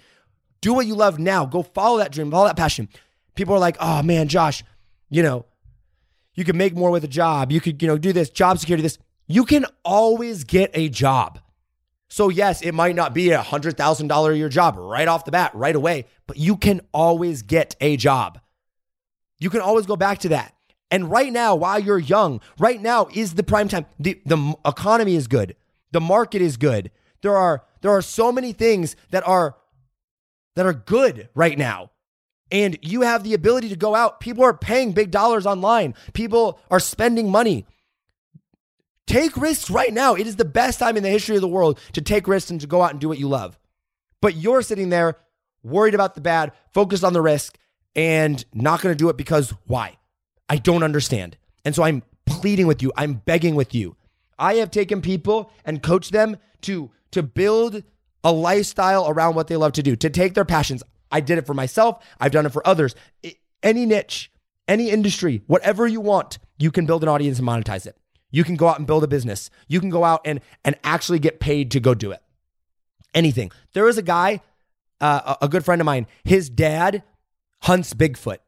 Do 0.60 0.74
what 0.74 0.86
you 0.86 0.96
love 0.96 1.20
now. 1.20 1.46
Go 1.46 1.62
follow 1.62 1.98
that 1.98 2.10
dream, 2.10 2.32
follow 2.32 2.48
that 2.48 2.56
passion. 2.56 2.88
People 3.36 3.54
are 3.54 3.60
like, 3.60 3.76
oh 3.78 4.02
man, 4.02 4.26
Josh, 4.26 4.64
you 5.08 5.22
know, 5.22 5.46
you 6.34 6.44
can 6.44 6.56
make 6.56 6.74
more 6.74 6.90
with 6.90 7.04
a 7.04 7.08
job. 7.08 7.52
You 7.52 7.60
could, 7.60 7.80
you 7.80 7.86
know, 7.86 7.96
do 7.96 8.12
this, 8.12 8.28
job 8.28 8.58
security, 8.58 8.82
this. 8.82 8.98
You 9.28 9.44
can 9.44 9.66
always 9.84 10.42
get 10.42 10.72
a 10.74 10.88
job. 10.88 11.38
So, 12.10 12.28
yes, 12.28 12.60
it 12.60 12.72
might 12.72 12.96
not 12.96 13.14
be 13.14 13.30
a 13.30 13.40
$100,000 13.40 14.32
a 14.32 14.36
year 14.36 14.48
job 14.48 14.76
right 14.76 15.06
off 15.06 15.24
the 15.24 15.30
bat, 15.30 15.52
right 15.54 15.76
away, 15.76 16.06
but 16.26 16.36
you 16.36 16.56
can 16.56 16.80
always 16.92 17.42
get 17.42 17.76
a 17.80 17.96
job. 17.96 18.40
You 19.38 19.48
can 19.48 19.60
always 19.60 19.86
go 19.86 19.96
back 19.96 20.18
to 20.18 20.30
that. 20.30 20.54
And 20.90 21.08
right 21.08 21.32
now, 21.32 21.54
while 21.54 21.78
you're 21.78 22.00
young, 22.00 22.40
right 22.58 22.82
now 22.82 23.06
is 23.14 23.34
the 23.34 23.44
prime 23.44 23.68
time. 23.68 23.86
The, 24.00 24.20
the 24.26 24.54
economy 24.66 25.14
is 25.14 25.28
good. 25.28 25.54
The 25.92 26.00
market 26.00 26.42
is 26.42 26.56
good. 26.56 26.90
There 27.22 27.36
are 27.36 27.64
there 27.80 27.92
are 27.92 28.02
so 28.02 28.32
many 28.32 28.52
things 28.52 28.96
that 29.10 29.26
are 29.26 29.56
that 30.56 30.66
are 30.66 30.72
good 30.72 31.28
right 31.34 31.56
now. 31.56 31.90
And 32.50 32.76
you 32.82 33.02
have 33.02 33.22
the 33.22 33.34
ability 33.34 33.68
to 33.68 33.76
go 33.76 33.94
out. 33.94 34.18
People 34.18 34.42
are 34.42 34.52
paying 34.54 34.92
big 34.92 35.12
dollars 35.12 35.46
online. 35.46 35.94
People 36.12 36.58
are 36.70 36.80
spending 36.80 37.30
money. 37.30 37.66
Take 39.10 39.36
risks 39.36 39.70
right 39.70 39.92
now. 39.92 40.14
It 40.14 40.28
is 40.28 40.36
the 40.36 40.44
best 40.44 40.78
time 40.78 40.96
in 40.96 41.02
the 41.02 41.08
history 41.08 41.34
of 41.34 41.42
the 41.42 41.48
world 41.48 41.80
to 41.94 42.00
take 42.00 42.28
risks 42.28 42.48
and 42.48 42.60
to 42.60 42.68
go 42.68 42.80
out 42.80 42.92
and 42.92 43.00
do 43.00 43.08
what 43.08 43.18
you 43.18 43.26
love. 43.28 43.58
But 44.22 44.36
you're 44.36 44.62
sitting 44.62 44.88
there 44.88 45.16
worried 45.64 45.96
about 45.96 46.14
the 46.14 46.20
bad, 46.20 46.52
focused 46.72 47.02
on 47.02 47.12
the 47.12 47.20
risk, 47.20 47.58
and 47.96 48.44
not 48.54 48.80
going 48.80 48.94
to 48.94 48.96
do 48.96 49.08
it 49.08 49.16
because 49.16 49.52
why? 49.66 49.96
I 50.48 50.58
don't 50.58 50.84
understand. 50.84 51.36
And 51.64 51.74
so 51.74 51.82
I'm 51.82 52.04
pleading 52.24 52.68
with 52.68 52.82
you, 52.82 52.92
I'm 52.96 53.14
begging 53.14 53.56
with 53.56 53.74
you. 53.74 53.96
I 54.38 54.54
have 54.54 54.70
taken 54.70 55.02
people 55.02 55.50
and 55.64 55.82
coached 55.82 56.12
them 56.12 56.36
to 56.62 56.92
to 57.10 57.24
build 57.24 57.82
a 58.22 58.30
lifestyle 58.30 59.08
around 59.08 59.34
what 59.34 59.48
they 59.48 59.56
love 59.56 59.72
to 59.72 59.82
do, 59.82 59.96
to 59.96 60.08
take 60.08 60.34
their 60.34 60.44
passions. 60.44 60.84
I 61.10 61.18
did 61.18 61.36
it 61.36 61.48
for 61.48 61.54
myself, 61.54 62.00
I've 62.20 62.30
done 62.30 62.46
it 62.46 62.52
for 62.52 62.64
others. 62.64 62.94
Any 63.60 63.86
niche, 63.86 64.30
any 64.68 64.90
industry, 64.90 65.42
whatever 65.48 65.88
you 65.88 66.00
want, 66.00 66.38
you 66.60 66.70
can 66.70 66.86
build 66.86 67.02
an 67.02 67.08
audience 67.08 67.40
and 67.40 67.48
monetize 67.48 67.86
it. 67.86 67.96
You 68.30 68.44
can 68.44 68.56
go 68.56 68.68
out 68.68 68.78
and 68.78 68.86
build 68.86 69.04
a 69.04 69.08
business. 69.08 69.50
You 69.68 69.80
can 69.80 69.90
go 69.90 70.04
out 70.04 70.20
and 70.24 70.40
and 70.64 70.76
actually 70.84 71.18
get 71.18 71.40
paid 71.40 71.70
to 71.72 71.80
go 71.80 71.94
do 71.94 72.12
it. 72.12 72.22
Anything. 73.14 73.50
There 73.72 73.88
is 73.88 73.98
a 73.98 74.02
guy, 74.02 74.40
uh, 75.00 75.36
a 75.42 75.48
good 75.48 75.64
friend 75.64 75.80
of 75.80 75.84
mine. 75.84 76.06
His 76.24 76.48
dad 76.48 77.02
hunts 77.62 77.92
Bigfoot 77.94 78.38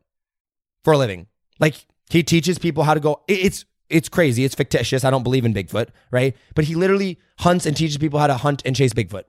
for 0.85 0.93
a 0.93 0.99
living. 0.99 1.27
Like 1.59 1.75
he 2.11 2.23
teaches 2.23 2.59
people 2.59 2.85
how 2.85 2.95
to 2.95 3.01
go. 3.01 3.23
It's 3.29 3.65
it's 3.89 4.09
crazy. 4.09 4.45
It's 4.45 4.55
fictitious. 4.55 5.05
I 5.05 5.11
don't 5.11 5.23
believe 5.23 5.45
in 5.45 5.53
Bigfoot, 5.53 5.89
right? 6.11 6.37
But 6.55 6.65
he 6.65 6.75
literally 6.75 7.19
hunts 7.39 7.67
and 7.67 7.77
teaches 7.77 7.99
people 7.99 8.19
how 8.19 8.27
to 8.27 8.37
hunt 8.37 8.63
and 8.65 8.75
chase 8.75 8.93
Bigfoot. 8.93 9.25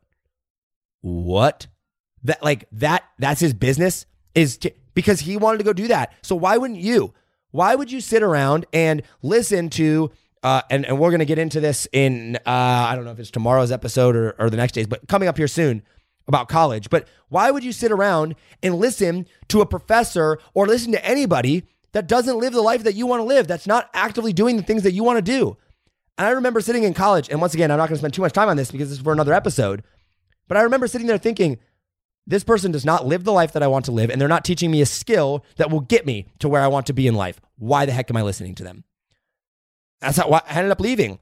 What? 1.02 1.68
That 2.24 2.42
like 2.44 2.66
that 2.72 3.04
that's 3.20 3.42
his 3.42 3.54
business 3.54 4.06
is 4.34 4.60
because 4.94 5.22
he 5.22 5.36
wanted 5.36 5.58
to 5.58 5.64
go 5.64 5.74
do 5.74 5.88
that. 5.90 6.14
So 6.22 6.36
why 6.36 6.58
wouldn't 6.58 6.80
you? 6.80 7.14
Why 7.52 7.76
would 7.76 7.92
you 7.92 8.02
sit 8.02 8.24
around 8.24 8.66
and 8.74 9.04
listen 9.22 9.70
to 9.72 10.12
uh, 10.44 10.62
and, 10.70 10.86
and 10.86 11.00
we're 11.00 11.10
going 11.10 11.20
to 11.20 11.26
get 11.26 11.40
into 11.40 11.60
this 11.60 11.88
in, 11.92 12.36
uh, 12.36 12.42
I 12.46 12.96
don't 12.96 13.06
know 13.06 13.12
if 13.12 13.20
it's 13.20 13.32
tomorrow's 13.32 13.72
episode 13.72 14.16
or, 14.16 14.36
or 14.38 14.50
the 14.50 14.58
next 14.58 14.74
days, 14.74 14.88
but 14.88 15.08
coming 15.08 15.30
up 15.30 15.38
here 15.38 15.48
soon 15.48 15.84
about 16.28 16.50
college. 16.50 16.90
But 16.90 17.08
why 17.30 17.50
would 17.50 17.64
you 17.64 17.72
sit 17.72 17.92
around 17.92 18.36
and 18.62 18.76
listen 18.76 19.26
to 19.48 19.62
a 19.62 19.66
professor 19.66 20.38
or 20.54 20.68
listen 20.68 20.92
to 20.92 21.06
anybody 21.06 21.64
that 21.94 22.08
doesn't 22.08 22.40
live 22.40 22.54
the 22.54 22.62
life 22.62 22.84
that 22.84 22.96
you 22.96 23.08
want 23.08 23.22
to 23.22 23.26
live, 23.26 23.48
that's 23.48 23.68
not 23.68 23.90
actively 23.94 24.34
doing 24.34 24.58
the 24.58 24.64
things 24.64 24.84
that 24.84 24.94
you 24.94 25.04
want 25.04 25.18
to 25.18 25.22
do? 25.22 25.58
And 26.18 26.28
I 26.28 26.32
remember 26.32 26.62
sitting 26.62 26.84
in 26.84 26.94
college, 26.94 27.30
and 27.30 27.42
once 27.42 27.54
again, 27.54 27.72
I'm 27.72 27.78
not 27.78 27.90
going 27.90 27.96
to 27.96 28.00
spend 28.00 28.14
too 28.14 28.22
much 28.22 28.34
time 28.34 28.50
on 28.50 28.58
this 28.58 28.70
because 28.70 28.90
this 28.90 29.00
is 29.00 29.04
for 29.04 29.14
another 29.14 29.34
episode. 29.34 29.84
But 30.48 30.58
I 30.58 30.62
remember 30.62 30.88
sitting 30.88 31.08
there 31.08 31.18
thinking, 31.18 31.58
this 32.28 32.44
person 32.44 32.72
does 32.72 32.86
not 32.86 33.06
live 33.06 33.24
the 33.24 33.34
life 33.34 33.54
that 33.54 33.64
I 33.64 33.68
want 33.68 33.86
to 33.86 33.92
live, 33.92 34.10
and 34.10 34.20
they're 34.20 34.28
not 34.28 34.46
teaching 34.46 34.72
me 34.72 34.82
a 34.82 34.86
skill 34.86 35.44
that 35.58 35.72
will 35.72 35.82
get 35.82 36.06
me 36.06 36.28
to 36.40 36.48
where 36.48 36.62
I 36.62 36.68
want 36.68 36.86
to 36.88 36.94
be 36.94 37.08
in 37.08 37.16
life. 37.16 37.42
Why 37.58 37.86
the 37.86 37.92
heck 37.92 38.10
am 38.10 38.18
I 38.18 38.22
listening 38.22 38.56
to 38.56 38.64
them? 38.64 38.84
That's 40.04 40.18
how 40.18 40.30
I 40.30 40.42
ended 40.50 40.72
up 40.72 40.82
leaving. 40.82 41.20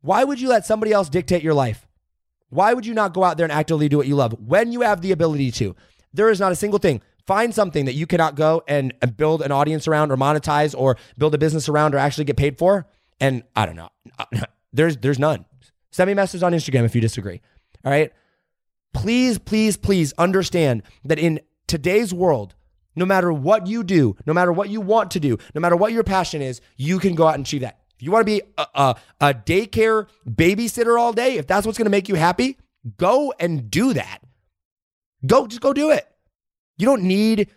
Why 0.00 0.24
would 0.24 0.40
you 0.40 0.48
let 0.48 0.66
somebody 0.66 0.92
else 0.92 1.08
dictate 1.08 1.42
your 1.42 1.54
life? 1.54 1.86
Why 2.48 2.72
would 2.72 2.86
you 2.86 2.94
not 2.94 3.14
go 3.14 3.24
out 3.24 3.36
there 3.36 3.44
and 3.44 3.52
actively 3.52 3.88
do 3.88 3.96
what 3.98 4.06
you 4.06 4.16
love 4.16 4.34
when 4.38 4.72
you 4.72 4.80
have 4.80 5.00
the 5.00 5.12
ability 5.12 5.50
to? 5.52 5.76
There 6.12 6.30
is 6.30 6.40
not 6.40 6.52
a 6.52 6.56
single 6.56 6.78
thing. 6.78 7.02
Find 7.26 7.54
something 7.54 7.86
that 7.86 7.94
you 7.94 8.06
cannot 8.06 8.34
go 8.34 8.62
and, 8.68 8.92
build 9.16 9.42
an 9.42 9.50
audience 9.50 9.88
around 9.88 10.12
or 10.12 10.16
monetize 10.16 10.74
or 10.76 10.96
build 11.18 11.34
a 11.34 11.38
business 11.38 11.68
around 11.68 11.94
or 11.94 11.98
actually 11.98 12.24
get 12.24 12.36
paid 12.36 12.58
for. 12.58 12.86
And 13.20 13.42
I 13.56 13.66
don't 13.66 13.76
know. 13.76 13.88
There's 14.72 14.96
there's 14.96 15.20
none. 15.20 15.44
Send 15.92 16.08
me 16.08 16.12
a 16.12 16.16
message 16.16 16.42
on 16.42 16.52
Instagram 16.52 16.84
if 16.84 16.96
you 16.96 17.00
disagree. 17.00 17.40
All 17.84 17.92
right. 17.92 18.12
Please, 18.92 19.38
please, 19.38 19.76
please 19.76 20.12
understand 20.18 20.82
that 21.04 21.20
in 21.20 21.40
today's 21.68 22.12
world, 22.12 22.56
no 22.96 23.06
matter 23.06 23.32
what 23.32 23.68
you 23.68 23.84
do, 23.84 24.16
no 24.26 24.32
matter 24.32 24.52
what 24.52 24.68
you 24.68 24.80
want 24.80 25.12
to 25.12 25.20
do, 25.20 25.38
no 25.54 25.60
matter 25.60 25.76
what 25.76 25.92
your 25.92 26.02
passion 26.02 26.42
is, 26.42 26.60
you 26.76 26.98
can 26.98 27.14
go 27.14 27.28
out 27.28 27.36
and 27.36 27.46
achieve 27.46 27.60
that. 27.60 27.78
You 28.04 28.10
want 28.10 28.26
to 28.26 28.32
be 28.32 28.42
a, 28.58 28.66
a, 28.74 28.96
a 29.22 29.34
daycare 29.34 30.08
babysitter 30.28 31.00
all 31.00 31.14
day, 31.14 31.38
if 31.38 31.46
that's 31.46 31.64
what's 31.64 31.78
going 31.78 31.86
to 31.86 31.90
make 31.90 32.06
you 32.06 32.16
happy, 32.16 32.58
go 32.98 33.32
and 33.40 33.70
do 33.70 33.94
that. 33.94 34.18
Go, 35.24 35.46
just 35.46 35.62
go 35.62 35.72
do 35.72 35.90
it. 35.90 36.06
You 36.76 36.84
don't 36.84 37.04
need 37.04 37.48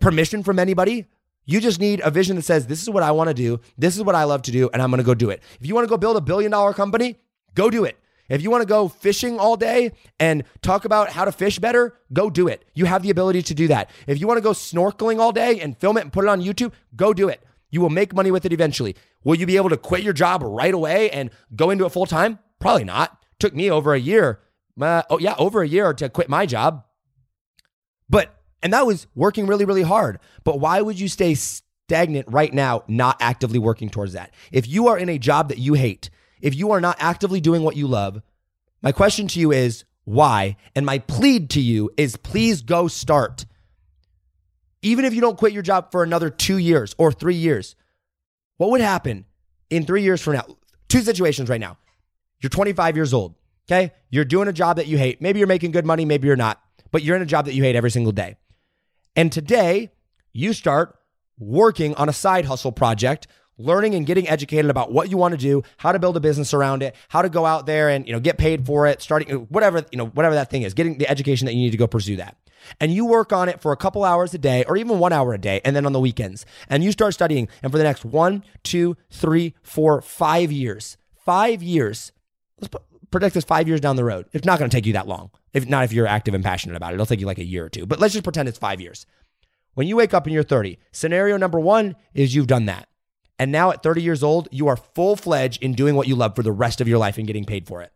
permission 0.00 0.42
from 0.42 0.58
anybody. 0.58 1.06
You 1.46 1.62
just 1.62 1.80
need 1.80 2.02
a 2.04 2.10
vision 2.10 2.36
that 2.36 2.42
says, 2.42 2.66
this 2.66 2.82
is 2.82 2.90
what 2.90 3.02
I 3.02 3.12
want 3.12 3.28
to 3.28 3.34
do. 3.34 3.58
This 3.78 3.96
is 3.96 4.02
what 4.02 4.14
I 4.14 4.24
love 4.24 4.42
to 4.42 4.52
do, 4.52 4.68
and 4.70 4.82
I'm 4.82 4.90
going 4.90 4.98
to 4.98 5.04
go 5.04 5.14
do 5.14 5.30
it. 5.30 5.42
If 5.58 5.66
you 5.66 5.74
want 5.74 5.86
to 5.86 5.88
go 5.88 5.96
build 5.96 6.18
a 6.18 6.20
billion 6.20 6.50
dollar 6.50 6.74
company, 6.74 7.16
go 7.54 7.70
do 7.70 7.84
it. 7.84 7.98
If 8.28 8.42
you 8.42 8.50
want 8.50 8.60
to 8.60 8.68
go 8.68 8.86
fishing 8.86 9.38
all 9.38 9.56
day 9.56 9.92
and 10.20 10.44
talk 10.60 10.84
about 10.84 11.08
how 11.08 11.24
to 11.24 11.32
fish 11.32 11.58
better, 11.58 11.96
go 12.12 12.28
do 12.28 12.48
it. 12.48 12.66
You 12.74 12.84
have 12.84 13.02
the 13.02 13.08
ability 13.08 13.40
to 13.44 13.54
do 13.54 13.68
that. 13.68 13.88
If 14.06 14.20
you 14.20 14.26
want 14.26 14.36
to 14.36 14.42
go 14.42 14.50
snorkeling 14.50 15.20
all 15.20 15.32
day 15.32 15.60
and 15.60 15.74
film 15.78 15.96
it 15.96 16.02
and 16.02 16.12
put 16.12 16.24
it 16.24 16.28
on 16.28 16.42
YouTube, 16.42 16.72
go 16.94 17.14
do 17.14 17.30
it. 17.30 17.42
You 17.72 17.80
will 17.80 17.90
make 17.90 18.14
money 18.14 18.30
with 18.30 18.44
it 18.44 18.52
eventually. 18.52 18.94
Will 19.24 19.34
you 19.34 19.46
be 19.46 19.56
able 19.56 19.70
to 19.70 19.76
quit 19.76 20.02
your 20.02 20.12
job 20.12 20.42
right 20.44 20.72
away 20.72 21.10
and 21.10 21.30
go 21.56 21.70
into 21.70 21.86
it 21.86 21.88
full 21.88 22.06
time? 22.06 22.38
Probably 22.60 22.84
not. 22.84 23.18
Took 23.40 23.54
me 23.54 23.70
over 23.70 23.94
a 23.94 23.98
year. 23.98 24.40
Uh, 24.80 25.02
oh, 25.10 25.18
yeah, 25.18 25.34
over 25.38 25.62
a 25.62 25.68
year 25.68 25.92
to 25.94 26.08
quit 26.08 26.28
my 26.28 26.46
job. 26.46 26.84
But, 28.08 28.36
and 28.62 28.72
that 28.74 28.86
was 28.86 29.06
working 29.14 29.46
really, 29.46 29.64
really 29.64 29.82
hard. 29.82 30.18
But 30.44 30.60
why 30.60 30.82
would 30.82 31.00
you 31.00 31.08
stay 31.08 31.34
stagnant 31.34 32.26
right 32.30 32.52
now, 32.52 32.84
not 32.88 33.16
actively 33.20 33.58
working 33.58 33.88
towards 33.88 34.12
that? 34.12 34.32
If 34.52 34.68
you 34.68 34.88
are 34.88 34.98
in 34.98 35.08
a 35.08 35.18
job 35.18 35.48
that 35.48 35.58
you 35.58 35.74
hate, 35.74 36.10
if 36.42 36.54
you 36.54 36.72
are 36.72 36.80
not 36.80 36.98
actively 37.00 37.40
doing 37.40 37.62
what 37.62 37.76
you 37.76 37.86
love, 37.86 38.20
my 38.82 38.92
question 38.92 39.28
to 39.28 39.40
you 39.40 39.50
is 39.50 39.84
why? 40.04 40.56
And 40.76 40.84
my 40.84 40.98
plead 40.98 41.48
to 41.50 41.60
you 41.60 41.90
is 41.96 42.16
please 42.16 42.60
go 42.60 42.86
start 42.86 43.46
even 44.82 45.04
if 45.04 45.14
you 45.14 45.20
don't 45.20 45.38
quit 45.38 45.52
your 45.52 45.62
job 45.62 45.92
for 45.92 46.02
another 46.02 46.28
two 46.28 46.58
years 46.58 46.94
or 46.98 47.12
three 47.12 47.36
years, 47.36 47.76
what 48.56 48.70
would 48.70 48.80
happen 48.80 49.24
in 49.70 49.86
three 49.86 50.02
years 50.02 50.20
from 50.20 50.34
now? 50.34 50.44
Two 50.88 51.00
situations 51.00 51.48
right 51.48 51.60
now. 51.60 51.78
You're 52.40 52.50
25 52.50 52.96
years 52.96 53.14
old, 53.14 53.36
okay? 53.70 53.92
You're 54.10 54.24
doing 54.24 54.48
a 54.48 54.52
job 54.52 54.76
that 54.76 54.88
you 54.88 54.98
hate. 54.98 55.22
Maybe 55.22 55.38
you're 55.38 55.48
making 55.48 55.70
good 55.70 55.86
money, 55.86 56.04
maybe 56.04 56.26
you're 56.26 56.36
not, 56.36 56.60
but 56.90 57.02
you're 57.02 57.16
in 57.16 57.22
a 57.22 57.26
job 57.26 57.46
that 57.46 57.54
you 57.54 57.62
hate 57.62 57.76
every 57.76 57.90
single 57.90 58.12
day. 58.12 58.36
And 59.14 59.30
today, 59.30 59.90
you 60.32 60.52
start 60.52 60.98
working 61.38 61.94
on 61.94 62.08
a 62.08 62.12
side 62.12 62.46
hustle 62.46 62.72
project, 62.72 63.26
learning 63.64 63.94
and 63.94 64.06
getting 64.06 64.28
educated 64.28 64.70
about 64.70 64.92
what 64.92 65.10
you 65.10 65.16
want 65.16 65.32
to 65.32 65.38
do, 65.38 65.62
how 65.76 65.92
to 65.92 65.98
build 65.98 66.16
a 66.16 66.20
business 66.20 66.52
around 66.52 66.82
it, 66.82 66.94
how 67.08 67.22
to 67.22 67.28
go 67.28 67.46
out 67.46 67.66
there 67.66 67.88
and, 67.88 68.06
you 68.06 68.12
know, 68.12 68.20
get 68.20 68.38
paid 68.38 68.66
for 68.66 68.86
it, 68.86 69.02
starting 69.02 69.28
whatever, 69.48 69.84
you 69.90 69.98
know, 69.98 70.06
whatever 70.06 70.34
that 70.34 70.50
thing 70.50 70.62
is, 70.62 70.74
getting 70.74 70.98
the 70.98 71.08
education 71.08 71.46
that 71.46 71.54
you 71.54 71.60
need 71.60 71.70
to 71.70 71.76
go 71.76 71.86
pursue 71.86 72.16
that. 72.16 72.36
And 72.80 72.92
you 72.92 73.06
work 73.06 73.32
on 73.32 73.48
it 73.48 73.60
for 73.60 73.72
a 73.72 73.76
couple 73.76 74.04
hours 74.04 74.34
a 74.34 74.38
day 74.38 74.64
or 74.64 74.76
even 74.76 74.98
one 74.98 75.12
hour 75.12 75.34
a 75.34 75.38
day 75.38 75.60
and 75.64 75.74
then 75.74 75.86
on 75.86 75.92
the 75.92 76.00
weekends. 76.00 76.46
And 76.68 76.82
you 76.84 76.92
start 76.92 77.14
studying 77.14 77.48
and 77.62 77.72
for 77.72 77.78
the 77.78 77.84
next 77.84 78.04
one 78.04 78.44
two 78.62 78.96
three 79.10 79.54
four 79.62 80.00
five 80.00 80.52
years 80.52 80.96
five 81.24 81.62
years 81.62 82.12
let's 82.60 82.68
put, 82.68 82.82
predict 83.10 83.34
this 83.34 83.44
five 83.44 83.68
years 83.68 83.80
down 83.80 83.96
the 83.96 84.04
road. 84.04 84.26
It's 84.32 84.46
not 84.46 84.58
going 84.58 84.70
to 84.70 84.76
take 84.76 84.86
you 84.86 84.94
that 84.94 85.08
long 85.08 85.30
if 85.52 85.68
not 85.68 85.84
if 85.84 85.92
you're 85.92 86.06
active 86.06 86.34
and 86.34 86.44
passionate 86.44 86.76
about 86.76 86.92
it. 86.92 86.94
It'll 86.94 87.06
take 87.06 87.20
you 87.20 87.26
like 87.26 87.38
a 87.38 87.44
year 87.44 87.64
or 87.64 87.68
two 87.68 87.86
but 87.86 87.98
let's 87.98 88.12
just 88.12 88.24
pretend 88.24 88.48
it's 88.48 88.58
five 88.58 88.80
years. 88.80 89.06
When 89.74 89.86
you 89.86 89.96
wake 89.96 90.12
up 90.14 90.26
and 90.26 90.34
you're 90.34 90.42
30 90.42 90.78
scenario 90.92 91.36
number 91.36 91.58
one 91.58 91.96
is 92.14 92.34
you've 92.34 92.46
done 92.46 92.66
that 92.66 92.88
and 93.42 93.52
now 93.52 93.70
at 93.70 93.82
30 93.82 94.02
years 94.02 94.22
old 94.22 94.48
you 94.50 94.68
are 94.68 94.76
full-fledged 94.76 95.62
in 95.62 95.74
doing 95.74 95.94
what 95.94 96.08
you 96.08 96.14
love 96.14 96.36
for 96.36 96.42
the 96.42 96.52
rest 96.52 96.80
of 96.80 96.88
your 96.88 96.98
life 96.98 97.18
and 97.18 97.26
getting 97.26 97.44
paid 97.44 97.66
for 97.66 97.82
it 97.82 97.92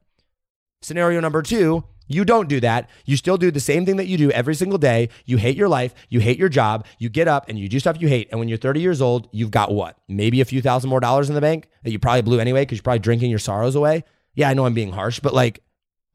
scenario 0.83 1.21
number 1.21 1.43
two 1.43 1.85
you 2.09 2.25
don't 2.25 2.49
do 2.49 2.61
that. 2.61 2.89
You 3.05 3.17
still 3.17 3.37
do 3.37 3.51
the 3.51 3.61
same 3.61 3.85
thing 3.85 3.97
that 3.97 4.07
you 4.07 4.17
do 4.17 4.31
every 4.31 4.55
single 4.55 4.79
day. 4.79 5.09
You 5.25 5.39
hate 5.39 5.57
your 5.57 5.69
life. 5.69 5.95
You 6.09 6.21
hate 6.21 6.39
your 6.39 6.49
job. 6.49 6.87
You 6.99 7.09
get 7.09 7.29
up 7.29 7.49
and 7.49 7.59
you 7.59 7.69
do 7.69 7.81
stuff 7.81 8.01
you 8.01 8.09
hate. 8.09 8.29
And 8.31 8.39
when 8.39 8.49
you're 8.49 8.59
30 8.59 8.81
years 8.81 9.03
old, 9.03 9.29
you've 9.33 9.51
got 9.51 9.73
what? 9.73 9.99
Maybe 10.09 10.41
a 10.41 10.45
few 10.45 10.63
thousand 10.63 10.91
more 10.91 11.01
dollars 11.01 11.29
in 11.29 11.35
the 11.35 11.41
bank 11.41 11.69
that 11.83 11.91
you 11.91 11.99
probably 11.99 12.23
blew 12.23 12.39
anyway 12.39 12.63
because 12.63 12.79
you're 12.79 12.85
probably 12.85 13.01
drinking 13.01 13.31
your 13.31 13.39
sorrows 13.39 13.75
away. 13.75 14.05
Yeah, 14.35 14.49
I 14.49 14.55
know 14.55 14.67
I'm 14.67 14.75
being 14.75 14.93
harsh, 14.93 15.21
but 15.21 15.35
like, 15.35 15.63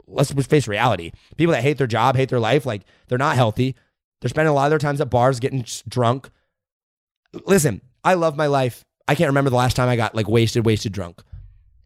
let's 0.07 0.31
face 0.31 0.67
reality. 0.67 1.11
People 1.37 1.53
that 1.53 1.63
hate 1.63 1.77
their 1.77 1.87
job, 1.87 2.15
hate 2.15 2.29
their 2.29 2.39
life, 2.39 2.65
like 2.65 2.83
they're 3.07 3.17
not 3.17 3.35
healthy. 3.35 3.75
They're 4.21 4.29
spending 4.29 4.51
a 4.51 4.53
lot 4.53 4.65
of 4.65 4.69
their 4.69 4.79
times 4.79 5.01
at 5.01 5.09
bars 5.09 5.39
getting 5.39 5.65
drunk. 5.87 6.29
Listen, 7.45 7.81
I 8.03 8.13
love 8.13 8.37
my 8.37 8.47
life. 8.47 8.85
I 9.07 9.15
can't 9.15 9.29
remember 9.29 9.49
the 9.49 9.55
last 9.55 9.75
time 9.75 9.89
I 9.89 9.95
got 9.95 10.15
like 10.15 10.27
wasted, 10.27 10.65
wasted 10.65 10.91
drunk. 10.91 11.21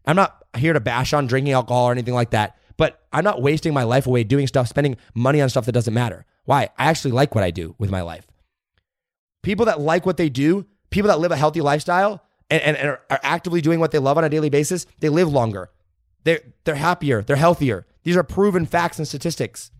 I'm 0.06 0.16
not 0.16 0.44
here 0.56 0.72
to 0.72 0.80
bash 0.80 1.12
on 1.12 1.26
drinking 1.26 1.52
alcohol 1.52 1.86
or 1.86 1.92
anything 1.92 2.14
like 2.14 2.30
that, 2.30 2.56
but 2.76 3.02
I'm 3.12 3.24
not 3.24 3.42
wasting 3.42 3.74
my 3.74 3.82
life 3.82 4.06
away 4.06 4.24
doing 4.24 4.46
stuff, 4.46 4.68
spending 4.68 4.96
money 5.14 5.40
on 5.40 5.48
stuff 5.48 5.66
that 5.66 5.72
doesn't 5.72 5.94
matter. 5.94 6.24
Why? 6.44 6.70
I 6.78 6.86
actually 6.86 7.10
like 7.12 7.34
what 7.34 7.44
I 7.44 7.50
do 7.50 7.74
with 7.78 7.90
my 7.90 8.02
life. 8.02 8.26
People 9.42 9.66
that 9.66 9.80
like 9.80 10.06
what 10.06 10.16
they 10.16 10.28
do, 10.28 10.66
people 10.90 11.08
that 11.08 11.18
live 11.18 11.32
a 11.32 11.36
healthy 11.36 11.60
lifestyle 11.60 12.22
and, 12.50 12.62
and, 12.62 12.76
and 12.76 12.88
are, 12.88 13.00
are 13.10 13.20
actively 13.22 13.60
doing 13.60 13.80
what 13.80 13.90
they 13.90 13.98
love 13.98 14.18
on 14.18 14.24
a 14.24 14.28
daily 14.28 14.50
basis, 14.50 14.86
they 15.00 15.08
live 15.08 15.28
longer. 15.28 15.70
They're, 16.24 16.40
they're 16.64 16.74
happier, 16.76 17.22
they're 17.22 17.36
healthier. 17.36 17.86
These 18.02 18.16
are 18.16 18.22
proven 18.22 18.66
facts 18.66 18.98
and 18.98 19.06
statistics. 19.06 19.70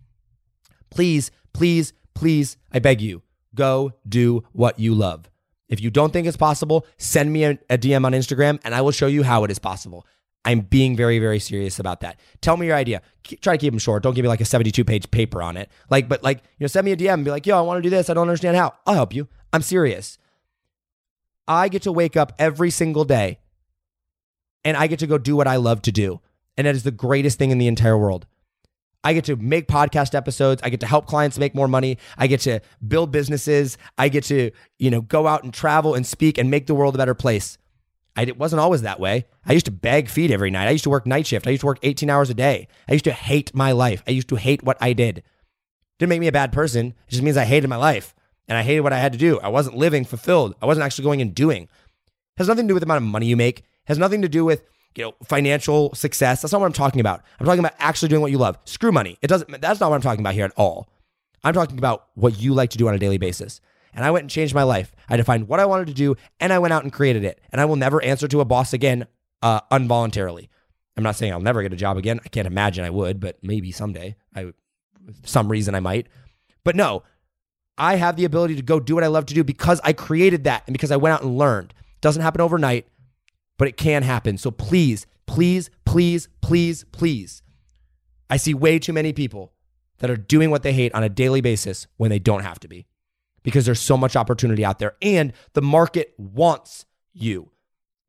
Please, 0.89 1.31
please, 1.53 1.93
please, 2.13 2.57
I 2.71 2.79
beg 2.79 3.01
you, 3.01 3.21
go 3.55 3.93
do 4.07 4.43
what 4.51 4.79
you 4.79 4.93
love. 4.93 5.29
If 5.69 5.81
you 5.81 5.89
don't 5.89 6.13
think 6.13 6.27
it's 6.27 6.37
possible, 6.37 6.85
send 6.97 7.31
me 7.31 7.43
a, 7.43 7.59
a 7.69 7.77
DM 7.77 8.05
on 8.05 8.13
Instagram 8.13 8.59
and 8.63 8.73
I 8.73 8.81
will 8.81 8.91
show 8.91 9.07
you 9.07 9.23
how 9.23 9.43
it 9.43 9.51
is 9.51 9.59
possible. 9.59 10.05
I'm 10.45 10.61
being 10.61 10.95
very, 10.95 11.19
very 11.19 11.39
serious 11.39 11.77
about 11.77 11.99
that. 12.01 12.19
Tell 12.39 12.55
me 12.55 12.67
your 12.67 12.75
idea. 12.77 13.01
Keep, 13.23 13.41
try 13.41 13.57
to 13.57 13.59
keep 13.59 13.73
them 13.73 13.79
short. 13.79 14.01
Don't 14.01 14.13
give 14.13 14.23
me 14.23 14.29
like 14.29 14.39
a 14.39 14.45
72 14.45 14.85
page 14.85 15.11
paper 15.11 15.41
on 15.41 15.57
it. 15.57 15.69
Like, 15.89 16.07
but 16.07 16.23
like, 16.23 16.37
you 16.37 16.63
know, 16.63 16.67
send 16.67 16.85
me 16.85 16.93
a 16.93 16.97
DM 16.97 17.15
and 17.15 17.25
be 17.25 17.31
like, 17.31 17.45
yo, 17.45 17.57
I 17.57 17.61
want 17.61 17.79
to 17.79 17.81
do 17.81 17.89
this. 17.89 18.09
I 18.09 18.13
don't 18.13 18.27
understand 18.29 18.55
how. 18.55 18.73
I'll 18.85 18.93
help 18.93 19.13
you. 19.13 19.27
I'm 19.51 19.61
serious. 19.61 20.17
I 21.49 21.67
get 21.67 21.81
to 21.81 21.91
wake 21.91 22.15
up 22.15 22.33
every 22.39 22.69
single 22.69 23.03
day 23.03 23.39
and 24.63 24.77
I 24.77 24.87
get 24.87 24.99
to 24.99 25.07
go 25.07 25.17
do 25.17 25.35
what 25.35 25.47
I 25.47 25.57
love 25.57 25.81
to 25.83 25.91
do. 25.91 26.21
And 26.55 26.65
that 26.65 26.75
is 26.75 26.83
the 26.83 26.91
greatest 26.91 27.37
thing 27.37 27.51
in 27.51 27.57
the 27.57 27.67
entire 27.67 27.97
world. 27.97 28.25
I 29.07 29.13
get 29.13 29.23
to 29.25 29.37
make 29.37 29.69
podcast 29.69 30.13
episodes. 30.13 30.61
I 30.65 30.69
get 30.69 30.81
to 30.81 30.85
help 30.85 31.05
clients 31.05 31.37
make 31.39 31.55
more 31.55 31.69
money. 31.69 31.97
I 32.17 32.27
get 32.27 32.41
to 32.41 32.59
build 32.85 33.09
businesses. 33.09 33.77
I 33.97 34.09
get 34.09 34.25
to, 34.25 34.51
you 34.79 34.91
know, 34.91 34.99
go 34.99 35.27
out 35.27 35.45
and 35.45 35.53
travel 35.53 35.95
and 35.95 36.05
speak 36.05 36.37
and 36.37 36.51
make 36.51 36.67
the 36.67 36.75
world 36.75 36.93
a 36.93 36.97
better 36.97 37.13
place. 37.13 37.57
I, 38.17 38.23
it 38.23 38.37
wasn't 38.37 38.59
always 38.59 38.81
that 38.81 38.99
way. 38.99 39.25
I 39.45 39.53
used 39.53 39.67
to 39.67 39.71
beg 39.71 40.09
feed 40.09 40.29
every 40.29 40.51
night. 40.51 40.67
I 40.67 40.71
used 40.71 40.83
to 40.83 40.89
work 40.89 41.07
night 41.07 41.25
shift. 41.25 41.47
I 41.47 41.51
used 41.51 41.61
to 41.61 41.67
work 41.67 41.79
18 41.83 42.09
hours 42.09 42.29
a 42.29 42.33
day. 42.33 42.67
I 42.89 42.91
used 42.91 43.05
to 43.05 43.13
hate 43.13 43.55
my 43.55 43.71
life. 43.71 44.03
I 44.05 44.11
used 44.11 44.27
to 44.27 44.35
hate 44.35 44.61
what 44.61 44.75
I 44.81 44.91
did. 44.91 45.23
Didn't 45.99 46.09
make 46.09 46.19
me 46.19 46.27
a 46.27 46.33
bad 46.33 46.51
person. 46.51 46.87
It 46.87 47.11
just 47.11 47.23
means 47.23 47.37
I 47.37 47.45
hated 47.45 47.69
my 47.69 47.77
life 47.77 48.13
and 48.49 48.57
I 48.57 48.61
hated 48.61 48.81
what 48.81 48.91
I 48.91 48.99
had 48.99 49.13
to 49.13 49.17
do. 49.17 49.39
I 49.39 49.47
wasn't 49.47 49.77
living 49.77 50.03
fulfilled. 50.03 50.53
I 50.61 50.65
wasn't 50.65 50.83
actually 50.83 51.05
going 51.05 51.21
and 51.21 51.33
doing. 51.33 51.63
It 51.63 51.69
has 52.39 52.49
nothing 52.49 52.67
to 52.67 52.71
do 52.71 52.73
with 52.73 52.81
the 52.81 52.87
amount 52.87 53.05
of 53.05 53.09
money 53.09 53.27
you 53.27 53.37
make. 53.37 53.59
It 53.59 53.65
has 53.85 53.97
nothing 53.97 54.21
to 54.23 54.27
do 54.27 54.43
with 54.43 54.63
you 54.97 55.03
know 55.03 55.13
financial 55.23 55.93
success. 55.93 56.41
That's 56.41 56.51
not 56.51 56.59
what 56.59 56.67
I'm 56.67 56.73
talking 56.73 56.99
about. 56.99 57.23
I'm 57.39 57.45
talking 57.45 57.59
about 57.59 57.75
actually 57.79 58.09
doing 58.09 58.21
what 58.21 58.31
you 58.31 58.37
love. 58.37 58.57
Screw 58.65 58.91
money. 58.91 59.17
It 59.21 59.27
doesn't. 59.27 59.61
That's 59.61 59.79
not 59.79 59.89
what 59.89 59.95
I'm 59.95 60.01
talking 60.01 60.21
about 60.21 60.33
here 60.33 60.45
at 60.45 60.53
all. 60.57 60.89
I'm 61.43 61.53
talking 61.53 61.77
about 61.77 62.07
what 62.15 62.39
you 62.39 62.53
like 62.53 62.71
to 62.71 62.77
do 62.77 62.87
on 62.87 62.93
a 62.93 62.99
daily 62.99 63.17
basis. 63.17 63.61
And 63.93 64.03
I 64.03 64.11
went 64.11 64.23
and 64.23 64.29
changed 64.29 64.53
my 64.53 64.63
life. 64.63 64.91
I 65.09 65.17
defined 65.17 65.47
what 65.47 65.59
I 65.59 65.65
wanted 65.65 65.87
to 65.87 65.93
do, 65.93 66.15
and 66.39 66.51
I 66.51 66.59
went 66.59 66.73
out 66.73 66.83
and 66.83 66.91
created 66.91 67.23
it. 67.23 67.41
And 67.51 67.61
I 67.61 67.65
will 67.65 67.77
never 67.77 68.03
answer 68.03 68.27
to 68.27 68.41
a 68.41 68.45
boss 68.45 68.73
again 68.73 69.07
uh, 69.41 69.61
involuntarily. 69.71 70.49
I'm 70.95 71.03
not 71.03 71.15
saying 71.15 71.31
I'll 71.31 71.39
never 71.39 71.61
get 71.61 71.73
a 71.73 71.77
job 71.77 71.97
again. 71.97 72.19
I 72.25 72.29
can't 72.29 72.47
imagine 72.47 72.83
I 72.83 72.89
would, 72.89 73.19
but 73.19 73.37
maybe 73.41 73.71
someday. 73.71 74.15
I, 74.35 74.51
some 75.23 75.47
reason 75.49 75.73
I 75.73 75.79
might. 75.79 76.07
But 76.63 76.75
no, 76.75 77.03
I 77.77 77.95
have 77.95 78.17
the 78.17 78.25
ability 78.25 78.55
to 78.55 78.61
go 78.61 78.79
do 78.79 78.95
what 78.95 79.03
I 79.03 79.07
love 79.07 79.27
to 79.27 79.33
do 79.33 79.43
because 79.43 79.79
I 79.83 79.93
created 79.93 80.43
that 80.45 80.63
and 80.67 80.73
because 80.73 80.91
I 80.91 80.97
went 80.97 81.13
out 81.13 81.21
and 81.21 81.37
learned. 81.37 81.73
Doesn't 82.01 82.21
happen 82.21 82.41
overnight, 82.41 82.87
but 83.57 83.67
it 83.67 83.77
can 83.77 84.03
happen. 84.03 84.37
So 84.37 84.51
please, 84.51 85.05
please, 85.25 85.69
please, 85.85 86.27
please, 86.41 86.83
please. 86.91 87.41
I 88.29 88.37
see 88.37 88.53
way 88.53 88.79
too 88.79 88.93
many 88.93 89.13
people 89.13 89.53
that 89.99 90.09
are 90.09 90.17
doing 90.17 90.51
what 90.51 90.63
they 90.63 90.73
hate 90.73 90.93
on 90.93 91.03
a 91.03 91.09
daily 91.09 91.41
basis 91.41 91.87
when 91.97 92.09
they 92.09 92.19
don't 92.19 92.43
have 92.43 92.59
to 92.59 92.67
be 92.67 92.85
because 93.43 93.65
there's 93.65 93.79
so 93.79 93.97
much 93.97 94.15
opportunity 94.15 94.63
out 94.63 94.79
there 94.79 94.95
and 95.01 95.33
the 95.53 95.61
market 95.61 96.13
wants 96.17 96.85
you. 97.13 97.49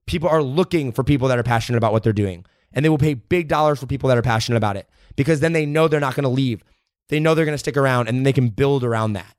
People 0.06 0.28
are 0.28 0.42
looking 0.42 0.92
for 0.92 1.04
people 1.04 1.28
that 1.28 1.38
are 1.38 1.44
passionate 1.44 1.78
about 1.78 1.92
what 1.92 2.02
they're 2.02 2.12
doing 2.12 2.44
and 2.72 2.84
they 2.84 2.88
will 2.88 2.98
pay 2.98 3.14
big 3.14 3.48
dollars 3.48 3.78
for 3.78 3.86
people 3.86 4.08
that 4.08 4.18
are 4.18 4.22
passionate 4.22 4.56
about 4.56 4.76
it 4.76 4.88
because 5.16 5.40
then 5.40 5.52
they 5.52 5.66
know 5.66 5.88
they're 5.88 6.00
not 6.00 6.14
going 6.14 6.24
to 6.24 6.28
leave. 6.28 6.62
They 7.08 7.20
know 7.20 7.34
they're 7.34 7.44
going 7.44 7.54
to 7.54 7.58
stick 7.58 7.76
around 7.76 8.08
and 8.08 8.26
they 8.26 8.32
can 8.32 8.48
build 8.48 8.84
around 8.84 9.14
that. 9.14 9.34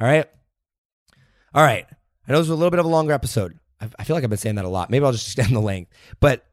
All 0.00 0.06
right. 0.06 0.26
All 1.54 1.62
right. 1.62 1.86
I 2.26 2.32
know 2.32 2.38
this 2.38 2.48
was 2.48 2.50
a 2.50 2.54
little 2.54 2.70
bit 2.70 2.80
of 2.80 2.86
a 2.86 2.90
longer 2.90 3.12
episode. 3.12 3.58
I, 3.98 4.04
feel 4.04 4.16
like 4.16 4.24
I've 4.24 4.30
been 4.30 4.38
saying 4.38 4.56
that 4.56 4.64
a 4.64 4.68
lot. 4.68 4.90
Maybe 4.90 5.04
I'll 5.04 5.12
just 5.12 5.26
extend 5.36 5.54
the 5.54 5.60
length, 5.60 5.90
but 6.20 6.44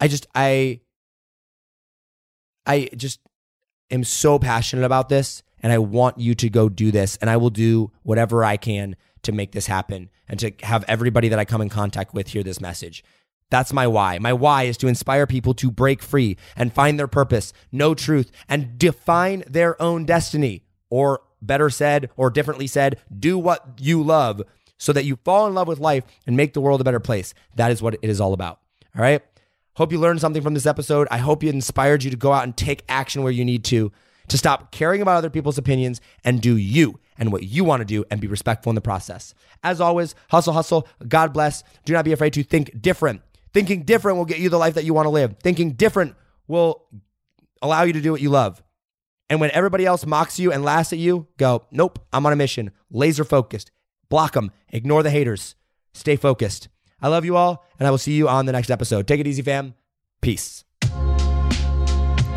I 0.00 0.08
just, 0.08 0.26
I, 0.34 0.80
I 2.66 2.88
just 2.96 3.20
am 3.90 4.04
so 4.04 4.38
passionate 4.38 4.84
about 4.84 5.08
this 5.08 5.42
and 5.60 5.72
I 5.72 5.78
want 5.78 6.18
you 6.18 6.34
to 6.36 6.50
go 6.50 6.68
do 6.68 6.90
this. 6.90 7.16
And 7.20 7.28
I 7.28 7.36
will 7.36 7.50
do 7.50 7.90
whatever 8.02 8.44
I 8.44 8.56
can 8.56 8.96
to 9.22 9.32
make 9.32 9.52
this 9.52 9.66
happen 9.66 10.10
and 10.28 10.38
to 10.40 10.52
have 10.62 10.84
everybody 10.86 11.28
that 11.28 11.38
I 11.38 11.44
come 11.44 11.60
in 11.60 11.68
contact 11.68 12.14
with 12.14 12.28
hear 12.28 12.42
this 12.42 12.60
message. 12.60 13.02
That's 13.50 13.72
my 13.72 13.86
why. 13.86 14.18
My 14.18 14.32
why 14.32 14.64
is 14.64 14.76
to 14.78 14.88
inspire 14.88 15.26
people 15.26 15.54
to 15.54 15.70
break 15.70 16.02
free 16.02 16.36
and 16.54 16.72
find 16.72 16.98
their 16.98 17.08
purpose, 17.08 17.52
know 17.72 17.94
truth, 17.94 18.30
and 18.48 18.78
define 18.78 19.42
their 19.48 19.80
own 19.80 20.04
destiny. 20.04 20.64
Or 20.90 21.22
better 21.40 21.70
said, 21.70 22.10
or 22.16 22.30
differently 22.30 22.66
said, 22.66 23.00
do 23.16 23.38
what 23.38 23.78
you 23.78 24.02
love 24.02 24.42
so 24.78 24.92
that 24.92 25.04
you 25.04 25.16
fall 25.24 25.46
in 25.46 25.54
love 25.54 25.68
with 25.68 25.80
life 25.80 26.04
and 26.26 26.36
make 26.36 26.54
the 26.54 26.60
world 26.60 26.80
a 26.80 26.84
better 26.84 27.00
place. 27.00 27.34
That 27.56 27.70
is 27.70 27.82
what 27.82 27.94
it 27.94 28.08
is 28.08 28.20
all 28.20 28.32
about. 28.32 28.60
All 28.96 29.02
right. 29.02 29.22
Hope 29.74 29.92
you 29.92 29.98
learned 29.98 30.20
something 30.20 30.42
from 30.42 30.54
this 30.54 30.66
episode. 30.66 31.06
I 31.10 31.18
hope 31.18 31.44
it 31.44 31.50
inspired 31.50 32.02
you 32.02 32.10
to 32.10 32.16
go 32.16 32.32
out 32.32 32.44
and 32.44 32.56
take 32.56 32.84
action 32.88 33.22
where 33.22 33.32
you 33.32 33.44
need 33.44 33.64
to 33.64 33.92
to 34.28 34.38
stop 34.38 34.70
caring 34.72 35.00
about 35.00 35.16
other 35.16 35.30
people's 35.30 35.58
opinions 35.58 36.00
and 36.24 36.40
do 36.40 36.56
you 36.56 37.00
and 37.16 37.32
what 37.32 37.44
you 37.44 37.64
want 37.64 37.80
to 37.80 37.84
do 37.84 38.04
and 38.10 38.20
be 38.20 38.26
respectful 38.26 38.70
in 38.70 38.74
the 38.74 38.80
process. 38.80 39.34
As 39.62 39.80
always, 39.80 40.14
hustle, 40.30 40.52
hustle. 40.52 40.86
God 41.06 41.32
bless. 41.32 41.64
Do 41.84 41.92
not 41.92 42.04
be 42.04 42.12
afraid 42.12 42.34
to 42.34 42.42
think 42.42 42.80
different. 42.80 43.22
Thinking 43.54 43.84
different 43.84 44.18
will 44.18 44.24
get 44.24 44.38
you 44.38 44.50
the 44.50 44.58
life 44.58 44.74
that 44.74 44.84
you 44.84 44.94
want 44.94 45.06
to 45.06 45.10
live. 45.10 45.36
Thinking 45.42 45.72
different 45.72 46.14
will 46.46 46.84
allow 47.62 47.82
you 47.82 47.92
to 47.94 48.00
do 48.00 48.12
what 48.12 48.20
you 48.20 48.30
love. 48.30 48.62
And 49.30 49.40
when 49.40 49.50
everybody 49.50 49.84
else 49.84 50.06
mocks 50.06 50.38
you 50.38 50.52
and 50.52 50.64
laughs 50.64 50.92
at 50.92 50.98
you, 50.98 51.26
go, 51.36 51.64
nope, 51.70 51.98
I'm 52.12 52.24
on 52.24 52.32
a 52.32 52.36
mission. 52.36 52.70
Laser 52.90 53.24
focused. 53.24 53.70
Block 54.10 54.32
them. 54.32 54.50
Ignore 54.70 55.02
the 55.02 55.10
haters. 55.10 55.54
Stay 55.92 56.16
focused. 56.16 56.68
I 57.00 57.08
love 57.08 57.24
you 57.24 57.36
all, 57.36 57.64
and 57.78 57.86
I 57.86 57.90
will 57.90 57.98
see 57.98 58.14
you 58.14 58.28
on 58.28 58.46
the 58.46 58.52
next 58.52 58.70
episode. 58.70 59.06
Take 59.06 59.20
it 59.20 59.26
easy, 59.26 59.42
fam. 59.42 59.74
Peace. 60.20 60.64